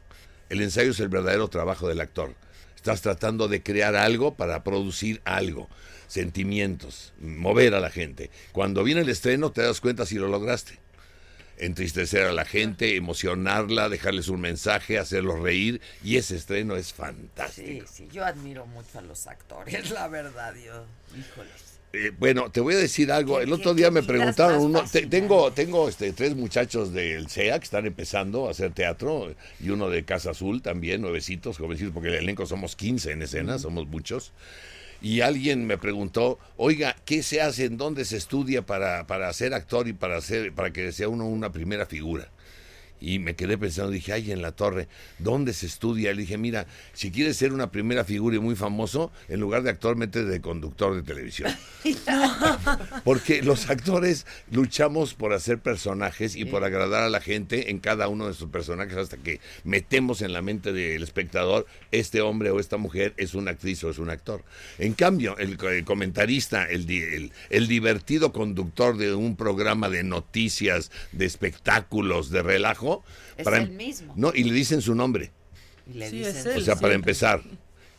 El 0.48 0.62
ensayo 0.62 0.90
es 0.92 1.00
el 1.00 1.08
verdadero 1.08 1.48
trabajo 1.48 1.88
del 1.88 2.00
actor. 2.00 2.34
Estás 2.76 3.02
tratando 3.02 3.46
de 3.46 3.62
crear 3.62 3.94
algo 3.94 4.34
para 4.34 4.64
producir 4.64 5.20
algo, 5.24 5.68
sentimientos, 6.06 7.12
mover 7.20 7.74
a 7.74 7.80
la 7.80 7.90
gente. 7.90 8.30
Cuando 8.52 8.82
viene 8.84 9.02
el 9.02 9.08
estreno 9.10 9.52
te 9.52 9.62
das 9.62 9.80
cuenta 9.80 10.06
si 10.06 10.14
lo 10.16 10.28
lograste. 10.28 10.78
Entristecer 11.58 12.22
a 12.24 12.32
la 12.32 12.46
gente, 12.46 12.96
emocionarla, 12.96 13.90
dejarles 13.90 14.28
un 14.28 14.40
mensaje, 14.40 14.98
hacerlos 14.98 15.40
reír 15.40 15.82
y 16.02 16.16
ese 16.16 16.36
estreno 16.36 16.74
es 16.76 16.86
Sí, 16.86 16.94
fantástico. 16.96 17.86
sí, 17.92 18.08
yo 18.10 18.24
admiro 18.24 18.64
mucho 18.64 18.98
a 18.98 19.02
los 19.02 19.26
actores, 19.26 19.90
la 19.92 20.08
verdad, 20.08 20.54
yo, 20.54 20.86
híjoles. 21.14 21.69
Eh, 21.92 22.12
bueno, 22.16 22.50
te 22.50 22.60
voy 22.60 22.74
a 22.74 22.78
decir 22.78 23.10
algo. 23.10 23.38
¿Qué- 23.38 23.44
El 23.44 23.52
otro 23.52 23.74
día 23.74 23.90
me 23.90 24.02
preguntaron, 24.02 24.62
uno, 24.62 24.84
te- 24.90 25.06
tengo, 25.06 25.52
tengo 25.52 25.88
este, 25.88 26.12
tres 26.12 26.36
muchachos 26.36 26.92
del 26.92 27.28
CEA 27.28 27.58
que 27.58 27.64
están 27.64 27.84
empezando 27.86 28.46
a 28.46 28.52
hacer 28.52 28.72
teatro 28.72 29.34
y 29.58 29.70
uno 29.70 29.90
de 29.90 30.04
Casa 30.04 30.30
Azul 30.30 30.62
también, 30.62 31.00
nuevecitos, 31.00 31.58
jovencitos, 31.58 31.92
porque 31.92 32.08
el 32.10 32.14
elenco 32.14 32.46
somos 32.46 32.76
15 32.76 33.10
en 33.10 33.22
escena, 33.22 33.58
somos 33.58 33.88
muchos. 33.88 34.32
Y 35.02 35.22
alguien 35.22 35.66
me 35.66 35.78
preguntó, 35.78 36.38
oiga, 36.56 36.94
¿qué 37.06 37.22
se 37.22 37.40
hace? 37.40 37.64
¿En 37.64 37.76
dónde 37.78 38.04
se 38.04 38.18
estudia 38.18 38.62
para, 38.62 39.06
para 39.06 39.32
ser 39.32 39.54
actor 39.54 39.88
y 39.88 39.92
para, 39.94 40.18
hacer, 40.18 40.52
para 40.52 40.72
que 40.72 40.92
sea 40.92 41.08
uno 41.08 41.26
una 41.26 41.50
primera 41.50 41.86
figura? 41.86 42.28
Y 43.00 43.18
me 43.18 43.34
quedé 43.34 43.56
pensando, 43.58 43.90
dije, 43.90 44.12
ay, 44.12 44.30
en 44.32 44.42
la 44.42 44.52
torre, 44.52 44.88
¿dónde 45.18 45.52
se 45.54 45.66
estudia? 45.66 46.12
Le 46.12 46.20
dije, 46.22 46.36
mira, 46.38 46.66
si 46.92 47.10
quieres 47.10 47.36
ser 47.36 47.52
una 47.52 47.70
primera 47.70 48.04
figura 48.04 48.36
y 48.36 48.40
muy 48.40 48.56
famoso, 48.56 49.10
en 49.28 49.40
lugar 49.40 49.62
de 49.62 49.70
actor, 49.70 49.96
mete 49.96 50.24
de 50.24 50.40
conductor 50.40 50.94
de 50.94 51.02
televisión. 51.02 51.50
Porque 53.04 53.42
los 53.42 53.70
actores 53.70 54.26
luchamos 54.50 55.14
por 55.14 55.32
hacer 55.32 55.58
personajes 55.58 56.36
y 56.36 56.44
por 56.44 56.64
agradar 56.64 57.02
a 57.04 57.08
la 57.10 57.20
gente 57.20 57.70
en 57.70 57.78
cada 57.78 58.08
uno 58.08 58.26
de 58.28 58.34
sus 58.34 58.50
personajes 58.50 58.96
hasta 58.96 59.16
que 59.16 59.40
metemos 59.64 60.22
en 60.22 60.32
la 60.32 60.42
mente 60.42 60.72
del 60.72 61.02
espectador, 61.02 61.66
este 61.90 62.20
hombre 62.20 62.50
o 62.50 62.60
esta 62.60 62.76
mujer 62.76 63.14
es 63.16 63.34
una 63.34 63.52
actriz 63.52 63.82
o 63.84 63.90
es 63.90 63.98
un 63.98 64.10
actor. 64.10 64.44
En 64.78 64.92
cambio, 64.94 65.36
el, 65.38 65.56
co- 65.56 65.68
el 65.70 65.84
comentarista, 65.84 66.64
el, 66.64 66.88
el- 66.90 67.32
el 67.50 67.68
divertido 67.68 68.32
conductor 68.32 68.96
de 68.96 69.14
un 69.14 69.36
programa 69.36 69.88
de 69.88 70.02
noticias, 70.04 70.90
de 71.12 71.24
espectáculos, 71.26 72.30
de 72.30 72.42
relajo, 72.42 72.89
Es 73.36 73.44
para 73.44 73.58
el 73.58 73.64
em- 73.68 73.76
mismo. 73.76 74.12
No, 74.16 74.32
y 74.34 74.44
le 74.44 74.52
dicen 74.52 74.80
su 74.82 74.94
nombre. 74.94 75.30
Y 75.90 75.94
le 75.94 76.10
Sí, 76.10 76.18
dicen, 76.18 76.36
es 76.36 76.46
O 76.46 76.50
él. 76.50 76.64
sea, 76.64 76.76
para 76.76 76.94
empezar. 76.94 77.40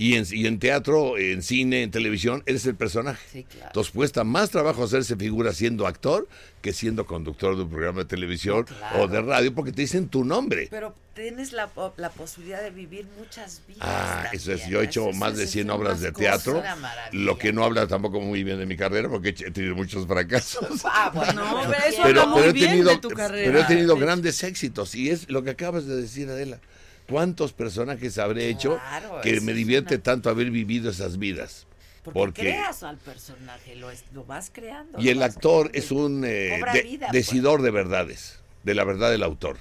Y 0.01 0.15
en, 0.15 0.25
y 0.31 0.47
en 0.47 0.57
teatro, 0.57 1.15
en 1.19 1.43
cine, 1.43 1.83
en 1.83 1.91
televisión, 1.91 2.41
eres 2.47 2.65
el 2.65 2.73
personaje. 2.75 3.21
Sí, 3.31 3.43
claro. 3.43 3.67
Entonces 3.67 3.93
cuesta 3.93 4.23
más 4.23 4.49
trabajo 4.49 4.83
hacerse 4.83 5.15
figura 5.15 5.53
siendo 5.53 5.85
actor 5.85 6.27
que 6.63 6.73
siendo 6.73 7.05
conductor 7.05 7.55
de 7.55 7.63
un 7.63 7.69
programa 7.69 7.99
de 7.99 8.05
televisión 8.05 8.63
Claro. 8.63 9.03
o 9.03 9.07
de 9.07 9.21
radio, 9.21 9.53
porque 9.53 9.71
te 9.71 9.81
dicen 9.81 10.07
tu 10.07 10.23
nombre. 10.25 10.67
Pero 10.71 10.95
tienes 11.13 11.53
la, 11.53 11.67
po- 11.67 11.93
la 11.97 12.09
posibilidad 12.09 12.63
de 12.63 12.71
vivir 12.71 13.05
muchas 13.19 13.61
vidas. 13.67 13.81
Ah, 13.83 14.25
eso 14.33 14.53
es. 14.53 14.67
Yo 14.67 14.81
he 14.81 14.85
hecho 14.85 15.09
Eso 15.09 15.19
más 15.19 15.37
de 15.37 15.43
eso 15.43 15.51
100 15.53 15.67
es 15.67 15.73
obras 15.75 15.99
de 16.01 16.11
teatro, 16.11 16.63
lo 17.11 17.37
que 17.37 17.53
no 17.53 17.63
habla 17.63 17.85
tampoco 17.87 18.19
muy 18.21 18.43
bien 18.43 18.57
de 18.57 18.65
mi 18.65 18.77
carrera, 18.77 19.07
porque 19.07 19.29
he 19.29 19.51
tenido 19.51 19.75
muchos 19.75 20.07
fracasos. 20.07 20.81
Ah, 20.85 21.11
bueno. 21.13 21.33
No, 21.33 21.61
pero 21.69 21.83
eso 21.85 22.27
muy 22.27 22.41
he 22.43 22.53
bien 22.53 22.69
tenido, 22.71 22.89
de 22.89 22.97
tu 22.97 23.09
carrera. 23.09 23.45
pero 23.51 23.59
he 23.63 23.67
tenido 23.67 23.93
De- 23.95 24.01
grandes 24.01 24.43
éxitos 24.43 24.95
y 24.95 25.09
es 25.11 25.29
lo 25.29 25.43
que 25.43 25.51
acabas 25.51 25.85
de 25.85 25.95
decir, 25.95 26.27
Adela. 26.29 26.59
¿Cuántos 27.11 27.53
personajes 27.53 28.17
habré 28.17 28.49
hecho 28.49 28.77
Claro, 28.79 29.21
que 29.21 29.39
me 29.41 29.53
divierte 29.53 29.95
una- 29.95 30.03
tanto 30.03 30.29
haber 30.29 30.49
vivido 30.49 30.89
esas 30.89 31.17
vidas? 31.19 31.67
Porque, 32.03 32.17
porque- 32.19 32.41
creas 32.41 32.81
al 32.83 32.97
personaje, 32.97 33.75
lo, 33.75 33.91
es- 33.91 34.05
lo 34.13 34.23
vas 34.25 34.49
creando. 34.51 34.99
Y 34.99 35.09
el 35.09 35.21
actor 35.21 35.69
creando. 35.69 35.77
es 35.85 35.91
un 35.91 36.23
eh, 36.25 36.55
Cobra 36.57 36.73
de- 36.73 36.81
vida, 36.83 37.07
pues. 37.11 37.13
decidor 37.27 37.61
de 37.61 37.71
verdades, 37.71 38.39
de 38.63 38.73
la 38.73 38.83
verdad 38.83 39.11
del 39.11 39.21
autor. 39.23 39.57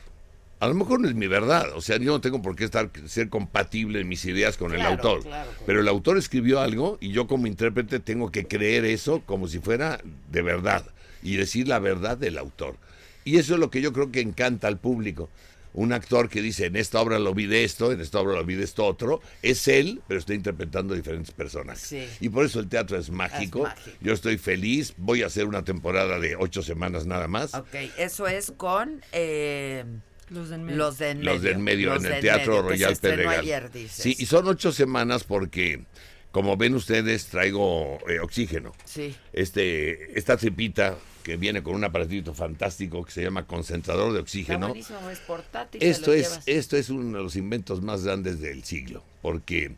A 0.60 0.68
lo 0.68 0.74
mejor 0.74 1.00
no 1.00 1.08
es 1.08 1.14
mi 1.14 1.26
verdad, 1.26 1.66
o 1.74 1.80
sea, 1.80 1.96
yo 1.96 2.12
no 2.12 2.20
tengo 2.20 2.42
por 2.42 2.54
qué 2.54 2.64
estar 2.64 2.90
ser 3.06 3.30
compatible 3.30 4.00
en 4.00 4.08
mis 4.08 4.24
ideas 4.26 4.56
con 4.58 4.74
el 4.74 4.82
autor. 4.82 5.22
claro, 5.22 5.50
claro. 5.50 5.62
Pero 5.66 5.80
el 5.80 5.88
autor 5.88 6.18
escribió 6.18 6.60
algo 6.60 6.98
y 7.00 7.12
yo 7.12 7.26
como 7.26 7.46
intérprete 7.46 7.98
tengo 7.98 8.30
que 8.30 8.46
creer 8.46 8.84
eso 8.84 9.22
como 9.24 9.48
si 9.48 9.58
fuera 9.58 10.00
de 10.30 10.42
verdad 10.42 10.84
y 11.22 11.36
decir 11.36 11.66
la 11.66 11.78
verdad 11.78 12.18
del 12.18 12.36
autor. 12.38 12.76
Y 13.24 13.38
eso 13.38 13.54
es 13.54 13.60
lo 13.60 13.70
que 13.70 13.80
yo 13.82 13.92
creo 13.94 14.10
que 14.12 14.20
encanta 14.20 14.66
al 14.68 14.78
público. 14.78 15.28
Un 15.72 15.92
actor 15.92 16.28
que 16.28 16.42
dice, 16.42 16.66
en 16.66 16.74
esta 16.76 17.00
obra 17.00 17.18
lo 17.20 17.32
vi 17.32 17.46
de 17.46 17.62
esto, 17.62 17.92
en 17.92 18.00
esta 18.00 18.18
obra 18.18 18.34
lo 18.34 18.44
vi 18.44 18.56
de 18.56 18.64
esto 18.64 18.84
otro, 18.84 19.20
es 19.42 19.68
él, 19.68 20.02
pero 20.08 20.18
está 20.18 20.34
interpretando 20.34 20.94
diferentes 20.94 21.30
personajes. 21.32 21.82
Sí. 21.82 22.08
Y 22.20 22.28
por 22.28 22.44
eso 22.44 22.58
el 22.58 22.68
teatro 22.68 22.98
es 22.98 23.10
mágico. 23.10 23.62
mágico. 23.62 23.96
Yo 24.00 24.12
estoy 24.12 24.36
feliz, 24.36 24.94
voy 24.96 25.22
a 25.22 25.26
hacer 25.26 25.46
una 25.46 25.62
temporada 25.64 26.18
de 26.18 26.34
ocho 26.36 26.62
semanas 26.62 27.06
nada 27.06 27.28
más. 27.28 27.54
Ok, 27.54 27.74
eso 27.98 28.26
es 28.26 28.52
con 28.56 29.00
eh, 29.12 29.84
Los 30.28 30.48
de 30.48 30.56
en 30.56 30.64
medio. 30.64 30.78
los 30.78 30.98
de 30.98 31.10
en 31.10 31.18
medio. 31.18 31.32
Los 31.34 31.42
del 31.42 31.58
medio, 31.58 31.94
Los 31.94 32.04
en 32.04 32.12
el 32.14 32.20
Teatro 32.20 32.52
medio, 32.52 32.62
que 32.62 32.68
Royal 32.70 32.96
Pedregal. 32.96 33.40
ayer, 33.40 33.70
dices. 33.70 34.02
Sí, 34.02 34.16
y 34.18 34.26
son 34.26 34.48
ocho 34.48 34.72
semanas 34.72 35.22
porque, 35.22 35.84
como 36.32 36.56
ven 36.56 36.74
ustedes, 36.74 37.26
traigo 37.26 37.98
eh, 38.08 38.18
oxígeno. 38.18 38.72
Sí. 38.84 39.14
Este, 39.32 40.18
esta 40.18 40.36
tripita 40.36 40.96
que 41.22 41.36
viene 41.36 41.62
con 41.62 41.74
un 41.74 41.84
aparatito 41.84 42.34
fantástico 42.34 43.04
que 43.04 43.12
se 43.12 43.22
llama 43.22 43.46
concentrador 43.46 44.12
de 44.12 44.20
oxígeno. 44.20 44.74
es 44.74 45.20
portátil. 45.26 45.82
Esto 45.82 46.12
es, 46.12 46.28
llevas. 46.30 46.42
esto 46.46 46.76
es 46.76 46.90
uno 46.90 47.18
de 47.18 47.22
los 47.22 47.36
inventos 47.36 47.82
más 47.82 48.04
grandes 48.04 48.40
del 48.40 48.64
siglo, 48.64 49.02
porque 49.22 49.72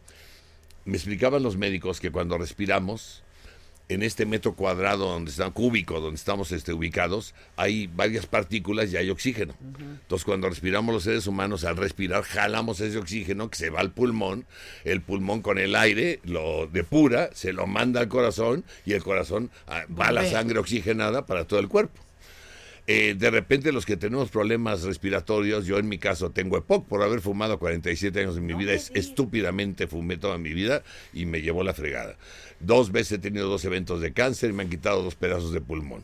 me 0.85 0.97
explicaban 0.97 1.43
los 1.43 1.57
médicos 1.57 2.01
que 2.01 2.11
cuando 2.11 2.39
respiramos, 2.39 3.22
en 3.93 4.03
este 4.03 4.27
metro 4.27 4.55
cuadrado 4.55 5.09
donde 5.09 5.31
está 5.31 5.51
cúbico, 5.51 6.01
donde 6.01 6.17
estamos 6.17 6.53
este, 6.53 6.73
ubicados, 6.73 7.35
hay 7.57 7.87
varias 7.87 8.27
partículas 8.27 8.93
y 8.93 8.97
hay 8.97 9.11
oxígeno. 9.11 9.55
Entonces, 9.61 10.25
cuando 10.25 10.49
respiramos 10.49 10.95
los 10.95 11.05
seres 11.05 11.27
humanos, 11.27 11.65
al 11.65 11.77
respirar, 11.77 12.23
jalamos 12.23 12.81
ese 12.81 12.99
oxígeno 12.99 13.51
que 13.51 13.57
se 13.57 13.71
va 13.71 13.81
al 13.81 13.93
pulmón, 13.93 14.47
el 14.85 15.01
pulmón 15.01 15.43
con 15.43 15.59
el 15.59 15.75
aire 15.75 16.21
lo 16.25 16.67
depura, 16.67 17.31
se 17.35 17.53
lo 17.53 17.67
manda 17.67 18.01
al 18.01 18.09
corazón 18.09 18.65
y 18.85 18.93
el 18.93 19.03
corazón 19.03 19.51
ah, 19.67 19.85
va 19.89 20.13
la 20.13 20.23
Bombea. 20.23 20.39
sangre 20.39 20.59
oxigenada 20.59 21.27
para 21.27 21.45
todo 21.47 21.61
el 21.61 21.69
cuerpo. 21.69 22.01
Eh, 22.89 23.15
de 23.17 23.31
repente 23.31 23.71
los 23.71 23.87
que 23.87 23.97
tenemos 23.97 24.31
problemas 24.31 24.83
respiratorios, 24.83 25.67
yo 25.67 25.79
en 25.79 25.89
mi 25.89 25.99
caso 25.99 26.31
tengo 26.31 26.57
EPOC 26.59 26.89
por 26.89 27.03
haber 27.03 27.21
fumado 27.21 27.59
47 27.61 28.19
años 28.21 28.35
de 28.35 28.41
mi 28.41 28.55
vida, 28.55 28.73
es, 28.73 28.91
estúpidamente 28.95 29.87
fumé 29.87 30.17
toda 30.17 30.37
mi 30.37 30.53
vida 30.53 30.83
y 31.13 31.25
me 31.27 31.43
llevó 31.43 31.63
la 31.63 31.75
fregada. 31.75 32.17
Dos 32.59 32.91
veces 32.91 33.13
he 33.13 33.19
tenido 33.19 33.49
dos 33.49 33.65
eventos 33.65 34.01
de 34.01 34.13
cáncer 34.13 34.51
y 34.51 34.53
me 34.53 34.65
han 34.65 34.69
quitado 34.71 35.03
dos 35.03 35.15
pedazos 35.15 35.53
de 35.53 35.61
pulmón. 35.61 36.03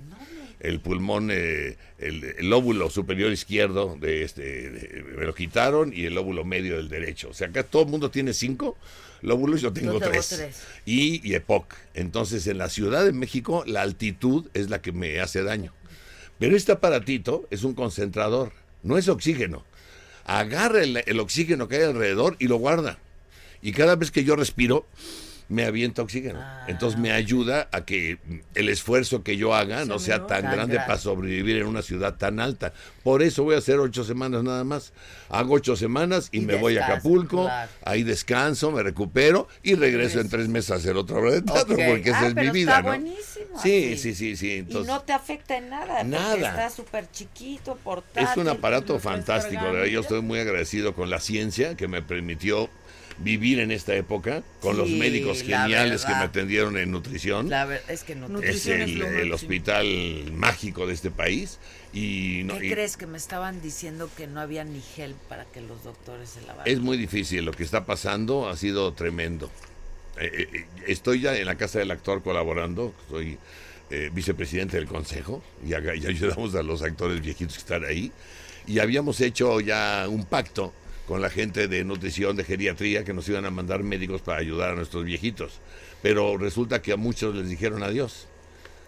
El 0.61 0.81
pulmón, 0.81 1.31
eh, 1.33 1.77
el, 1.99 2.25
el 2.39 2.49
lóbulo 2.51 2.91
superior 2.91 3.33
izquierdo 3.33 3.97
de 4.01 4.23
este, 4.23 4.43
de- 4.71 5.05
me 5.17 5.25
lo 5.25 5.35
quitaron 5.35 5.93
y 5.93 6.05
el 6.05 6.15
lóbulo 6.15 6.45
medio 6.45 6.77
del 6.77 6.89
derecho. 6.89 7.31
O 7.31 7.35
sea, 7.35 7.49
acá 7.49 7.63
todo 7.65 7.83
el 7.83 7.89
mundo 7.89 8.11
tiene 8.11 8.33
cinco 8.33 8.77
lóbulos, 9.23 9.61
yo 9.61 9.73
tengo 9.73 9.99
tengo 9.99 10.11
tres. 10.11 10.29
tres. 10.29 10.63
Y, 10.85 11.29
y 11.29 11.35
EPOC. 11.35 11.75
Entonces, 11.95 12.47
en 12.49 12.59
la 12.59 12.69
Ciudad 12.69 13.05
de 13.05 13.13
México, 13.13 13.63
la 13.67 13.83
altitud 13.83 14.47
es 14.55 14.69
la 14.71 14.81
que 14.81 14.91
me 14.93 15.21
hace 15.21 15.43
daño. 15.45 15.73
Pero 16.39 16.57
este 16.57 16.73
aparatito 16.73 17.47
es 17.51 17.65
un 17.65 17.75
concentrador, 17.75 18.53
no 18.83 18.97
es 18.99 19.09
oxígeno. 19.09 19.65
Agarra 20.25 20.83
el, 20.83 21.03
el 21.07 21.21
oxígeno 21.21 21.69
que 21.69 21.77
hay 21.77 21.83
alrededor 21.85 22.37
y 22.39 22.49
lo 22.49 22.57
guarda. 22.57 22.99
Y 23.63 23.73
cada 23.73 23.97
vez 23.97 24.11
que 24.11 24.25
yo 24.25 24.37
respiro, 24.37 24.87
me 25.49 25.65
avienta 25.65 26.03
oxígeno. 26.03 26.45
Entonces 26.69 27.01
me 27.01 27.11
ayuda 27.11 27.69
a 27.73 27.87
que 27.87 28.19
el 28.55 28.69
esfuerzo 28.69 29.23
que 29.23 29.39
yo 29.39 29.55
haga 29.55 29.87
no 29.87 29.99
sea 29.99 30.27
tan 30.27 30.43
Tan 30.43 30.53
grande 30.53 30.77
para 30.77 30.99
sobrevivir 30.99 31.57
en 31.57 31.67
una 31.67 31.81
ciudad 31.81 32.17
tan 32.17 32.39
alta. 32.39 32.75
Por 33.03 33.23
eso 33.23 33.45
voy 33.45 33.55
a 33.55 33.59
hacer 33.59 33.79
ocho 33.79 34.05
semanas 34.05 34.45
nada 34.45 34.63
más. 34.65 34.93
Hago 35.31 35.55
ocho 35.55 35.75
semanas 35.75 36.29
y, 36.33 36.39
Y 36.39 36.41
me 36.43 36.57
voy 36.57 36.77
a 36.77 36.85
Acapulco, 36.85 37.45
claro. 37.45 37.71
ahí 37.87 38.03
descanso, 38.03 38.71
me 38.71 38.83
recupero 38.83 39.49
y 39.63 39.75
regreso 39.75 40.21
en 40.21 40.29
tres 40.29 40.49
meses 40.49 40.71
a 40.71 40.75
hacer 40.75 40.97
otra 40.97 41.17
obra 41.17 41.31
de 41.33 41.41
teatro, 41.43 41.77
porque 41.89 42.11
esa 42.11 42.21
Ah, 42.21 42.27
es 42.29 42.35
mi 42.35 42.51
vida, 42.51 42.73
está 42.79 42.83
¿no? 42.83 42.89
buenísimo 42.89 43.38
Sí, 43.63 43.93
así. 43.95 43.97
sí, 43.97 44.15
sí, 44.15 44.37
sí. 44.37 44.47
y 44.49 44.59
Entonces, 44.59 44.87
no 44.87 45.01
te 45.03 45.13
afecta 45.13 45.57
en 45.57 45.71
nada. 45.71 45.87
porque 45.99 46.05
Nada. 46.05 46.37
Está 46.51 46.71
súper 46.71 47.11
chiquito, 47.11 47.77
portátil. 47.83 48.29
Es 48.31 48.37
un 48.37 48.49
aparato 48.49 48.99
fantástico. 48.99 49.63
verdad, 49.63 49.87
Yo 49.87 50.01
estoy 50.01 50.23
muy 50.23 50.39
agradecido 50.39 50.95
con 50.95 51.11
la 51.11 51.21
ciencia 51.21 51.77
que 51.77 51.89
me 51.89 52.03
permitió 52.03 52.69
vivir 53.21 53.59
en 53.59 53.73
esta 53.73 53.97
época, 53.97 54.45
con 54.61 54.77
los 54.77 54.89
médicos 54.89 55.43
geniales 55.43 56.03
que 56.03 56.07
verdad. 56.09 56.19
me 56.21 56.25
atendieron 56.27 56.77
en 56.77 56.93
nutrición. 56.93 57.49
La 57.51 57.65
ver- 57.65 57.83
es 57.89 58.05
que 58.05 58.13
es 58.13 58.19
Nutrición 58.19 58.81
es 58.81 58.91
el, 58.91 58.99
lo 58.99 59.07
el 59.09 59.33
hospital 59.33 60.33
mágico 60.35 60.87
de 60.87 60.95
este 60.95 61.11
país. 61.11 61.59
Y, 61.93 62.43
no, 62.45 62.57
¿Qué 62.59 62.67
y 62.67 62.71
crees 62.71 62.97
que 62.97 63.07
me 63.09 63.17
estaban 63.19 63.61
diciendo 63.61 64.09
que 64.17 64.29
no 64.29 64.41
había 64.41 64.63
ni 64.63 64.81
gel 64.81 65.17
para 65.29 65.47
que 65.47 65.61
los 65.61 65.83
doctores 65.83 66.29
se 66.29 66.43
lavaran? 66.43 66.69
es 66.73 66.79
muy 66.79 66.97
difícil. 66.97 67.45
Lo 67.45 67.51
que 67.53 67.65
está 67.65 67.87
pasando 67.87 68.49
ha 68.49 68.57
sido 68.57 68.93
tremendo. 68.93 69.51
Eh, 70.21 70.31
eh, 70.33 70.49
eh, 70.53 70.67
estoy 70.87 71.21
ya 71.21 71.37
en 71.37 71.47
la 71.47 71.57
casa 71.57 71.79
del 71.79 71.91
actor 71.91 72.23
colaborando. 72.23 72.95
Soy 73.09 73.39
vicepresidente 74.13 74.77
del 74.77 74.87
consejo 74.87 75.43
y, 75.65 75.71
y 75.71 75.75
ayudamos 76.07 76.55
a 76.55 76.63
los 76.63 76.83
actores 76.83 77.23
viejitos 77.23 77.55
que 77.55 77.61
están 77.61 77.85
ahí. 77.85 78.13
Y 78.67 78.81
habíamos 78.81 79.21
hecho 79.23 79.61
ya 79.61 80.07
un 80.11 80.27
pacto 80.27 80.75
con 81.07 81.23
la 81.23 81.31
gente 81.31 81.69
de 81.69 81.85
nutrición, 81.85 82.37
de 82.37 82.45
geriatría, 82.45 83.03
que 83.03 83.15
nos 83.15 83.27
iban 83.31 83.47
a 83.47 83.51
mandar 83.51 83.83
médicos 83.83 84.21
para 84.21 84.41
ayudar 84.41 84.73
a 84.73 84.75
nuestros 84.75 85.05
viejitos. 85.05 85.61
Pero 86.03 86.37
resulta 86.37 86.83
que 86.83 86.93
a 86.93 86.97
muchos 86.99 87.35
les 87.35 87.49
dijeron 87.49 87.83
adiós. 87.83 88.27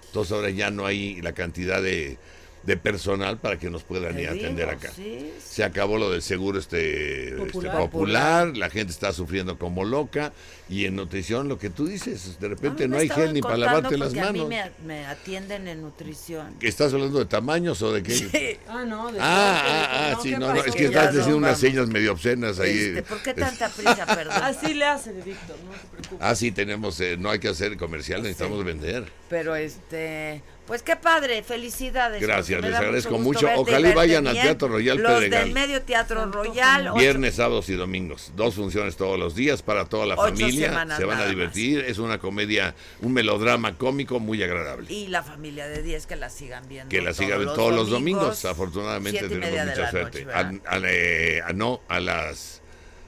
Entonces 0.05 0.33
ahora 0.33 0.51
ya 0.51 0.71
no 0.71 0.85
hay 0.85 1.23
la 1.23 1.33
cantidad 1.33 1.81
de 1.81 2.19
de 2.63 2.77
personal 2.77 3.39
para 3.39 3.59
que 3.59 3.71
nos 3.71 3.83
puedan 3.85 4.19
ir 4.21 4.29
a 4.29 4.33
atender 4.33 4.67
digo, 4.69 4.71
acá. 4.79 4.93
sí, 4.95 5.19
sí. 5.19 5.33
Se 5.51 5.65
acabó 5.65 5.97
lo 5.97 6.11
del 6.11 6.21
seguro 6.23 6.59
este 6.59 7.29
este, 7.43 7.71
Popular. 7.71 8.55
la 8.57 8.69
gente 8.69 8.93
está 8.93 9.13
sufriendo 9.13 9.59
como 9.59 9.85
loca 9.85 10.33
y 10.69 10.85
en 10.85 10.95
nutrición 10.97 11.49
lo 11.49 11.59
que 11.59 11.71
tú 11.71 11.87
dices, 11.87 12.39
de 12.39 12.49
repente 12.49 12.85
Ah, 12.85 12.89
no 12.89 12.99
hay 12.99 13.09
gel 13.09 13.33
ni 13.33 13.41
para 13.41 13.57
lavarte 13.57 13.97
las 13.97 14.09
porque 14.09 14.21
A 14.21 14.33
mí 14.33 14.41
manos. 14.45 14.73
me, 14.85 14.87
me 14.87 15.07
atienden 15.07 15.69
en 15.69 15.81
nutrición. 15.83 16.55
¿Que 16.61 16.69
¿Estás 16.69 16.93
hablando 16.93 17.19
de 17.19 17.25
tamaños 17.25 17.81
o 17.83 17.93
de 17.93 18.03
qué? 18.03 18.13
Sí. 18.15 18.29
Ah, 18.69 18.85
no, 18.85 19.11
de 19.11 19.19
Ah, 19.21 19.63
de- 19.65 19.71
ah, 19.71 20.13
ah, 20.13 20.19
sí, 20.23 20.31
¿qué 20.31 20.39
no, 20.39 20.55
no, 20.55 20.63
es 20.63 20.75
que 20.75 20.85
estás 20.85 21.15
diciendo 21.15 21.39
unas 21.39 21.59
señas 21.59 21.89
medio 21.89 22.13
obscenas 22.13 22.61
ahí. 22.61 22.71
Este, 22.79 23.03
¿Por 23.03 23.23
qué 23.23 23.35
tanta 23.35 23.69
prisa, 23.71 24.05
perdón? 24.15 24.35
Así 24.43 24.75
le 24.75 24.85
hace, 24.85 25.13
Víctor, 25.13 25.57
no 25.65 25.73
te 25.73 25.87
preocupes. 25.91 26.19
Ah, 26.21 26.35
sí, 26.35 26.53
tenemos, 26.53 27.01
eh, 27.01 27.17
no 27.19 27.31
hay 27.31 27.39
que 27.39 27.49
hacer 27.49 27.77
comercial, 27.77 28.23
necesitamos 28.23 28.63
vender. 28.65 29.11
Pero 29.29 29.57
este, 29.57 30.43
pues 30.71 30.83
qué 30.85 30.95
padre, 30.95 31.43
felicidades. 31.43 32.23
Gracias, 32.23 32.61
les 32.63 32.73
agradezco 32.73 33.19
mucho. 33.19 33.49
Ojalá 33.57 33.91
y 33.91 33.93
vayan 33.93 34.29
al. 34.29 34.35
Teatro 34.41 34.69
Royal 34.69 34.99
Los 34.99 35.13
Pedregal. 35.13 35.45
del 35.45 35.53
medio 35.53 35.83
Teatro 35.83 36.25
Royal. 36.31 36.87
ocho- 36.89 36.95
Viernes, 36.99 37.35
sábados 37.35 37.69
y 37.71 37.75
domingos. 37.75 38.31
Dos 38.37 38.55
funciones 38.55 38.97
todos 38.97 39.19
los 39.19 39.35
días 39.35 39.63
para 39.63 39.87
toda 39.87 40.07
la 40.07 40.15
Ocho 40.15 40.23
familia. 40.37 40.69
semanas 40.69 40.97
Se 40.99 41.05
van 41.05 41.19
a 41.19 41.27
divertir. 41.27 41.81
Es 41.81 41.99
una 41.99 42.19
comedia, 42.19 42.77
un 43.01 43.13
melodrama 43.13 43.77
cómico 43.77 44.21
muy 44.21 44.41
agradable. 44.45 44.87
Y 44.93 45.09
la 45.09 45.25
familia 45.25 45.67
de 45.67 45.83
10 45.83 46.07
que 46.07 46.15
la 46.15 46.31
sigan 46.31 46.69
viendo. 46.69 46.89
Que 46.89 47.03
la 47.03 47.13
sigan 47.15 47.43
todos 47.43 47.57
todos 47.57 47.75
los 47.75 47.91
domingos. 47.91 48.45
Afortunadamente 48.45 49.19
siete 49.19 49.35
y 49.35 49.41
tenemos 49.41 49.67
mucha 49.67 49.83
la 49.83 49.91
suerte. 49.91 50.27
A- 50.33 50.53
a- 50.69 50.81
eh, 50.85 51.43
a- 51.45 51.53
no, 51.53 51.81
a 51.89 51.99
las. 51.99 52.63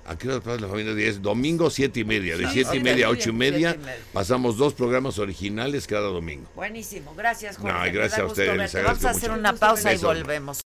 ¿A 0.05 0.19
qué 0.19 0.29
hora 0.29 0.41
pasa 0.41 0.61
la 0.61 0.69
familia 0.69 0.95
10? 0.95 1.23
Domingo, 1.23 1.71
siete 1.71 2.01
y 2.01 2.05
media. 2.05 2.37
De 2.37 2.47
Sí, 2.47 2.53
siete 2.55 2.69
y 2.71 2.73
siete 2.73 2.85
media 2.85 3.07
a 3.07 3.11
y 3.11 3.13
ocho 3.13 3.31
y 3.31 3.33
media, 3.33 3.71
siete 3.71 3.85
y 3.85 3.87
media. 3.87 4.05
Pasamos 4.13 4.57
dos 4.57 4.75
programas 4.75 5.19
originales 5.19 5.87
cada 5.87 6.09
domingo. 6.09 6.49
Buenísimo, 6.57 7.15
gracias 7.15 7.57
Jorge. 7.57 7.79
No, 7.79 7.87
y 7.87 7.91
gracias 7.93 8.21
a 8.21 8.25
ustedes, 8.27 8.75
Vamos 8.75 9.05
a 9.05 9.11
hacer 9.11 9.31
mucho. 9.31 9.41
una 9.41 9.53
pausa 9.53 9.93
y 9.95 9.99
volvemos. 9.99 10.63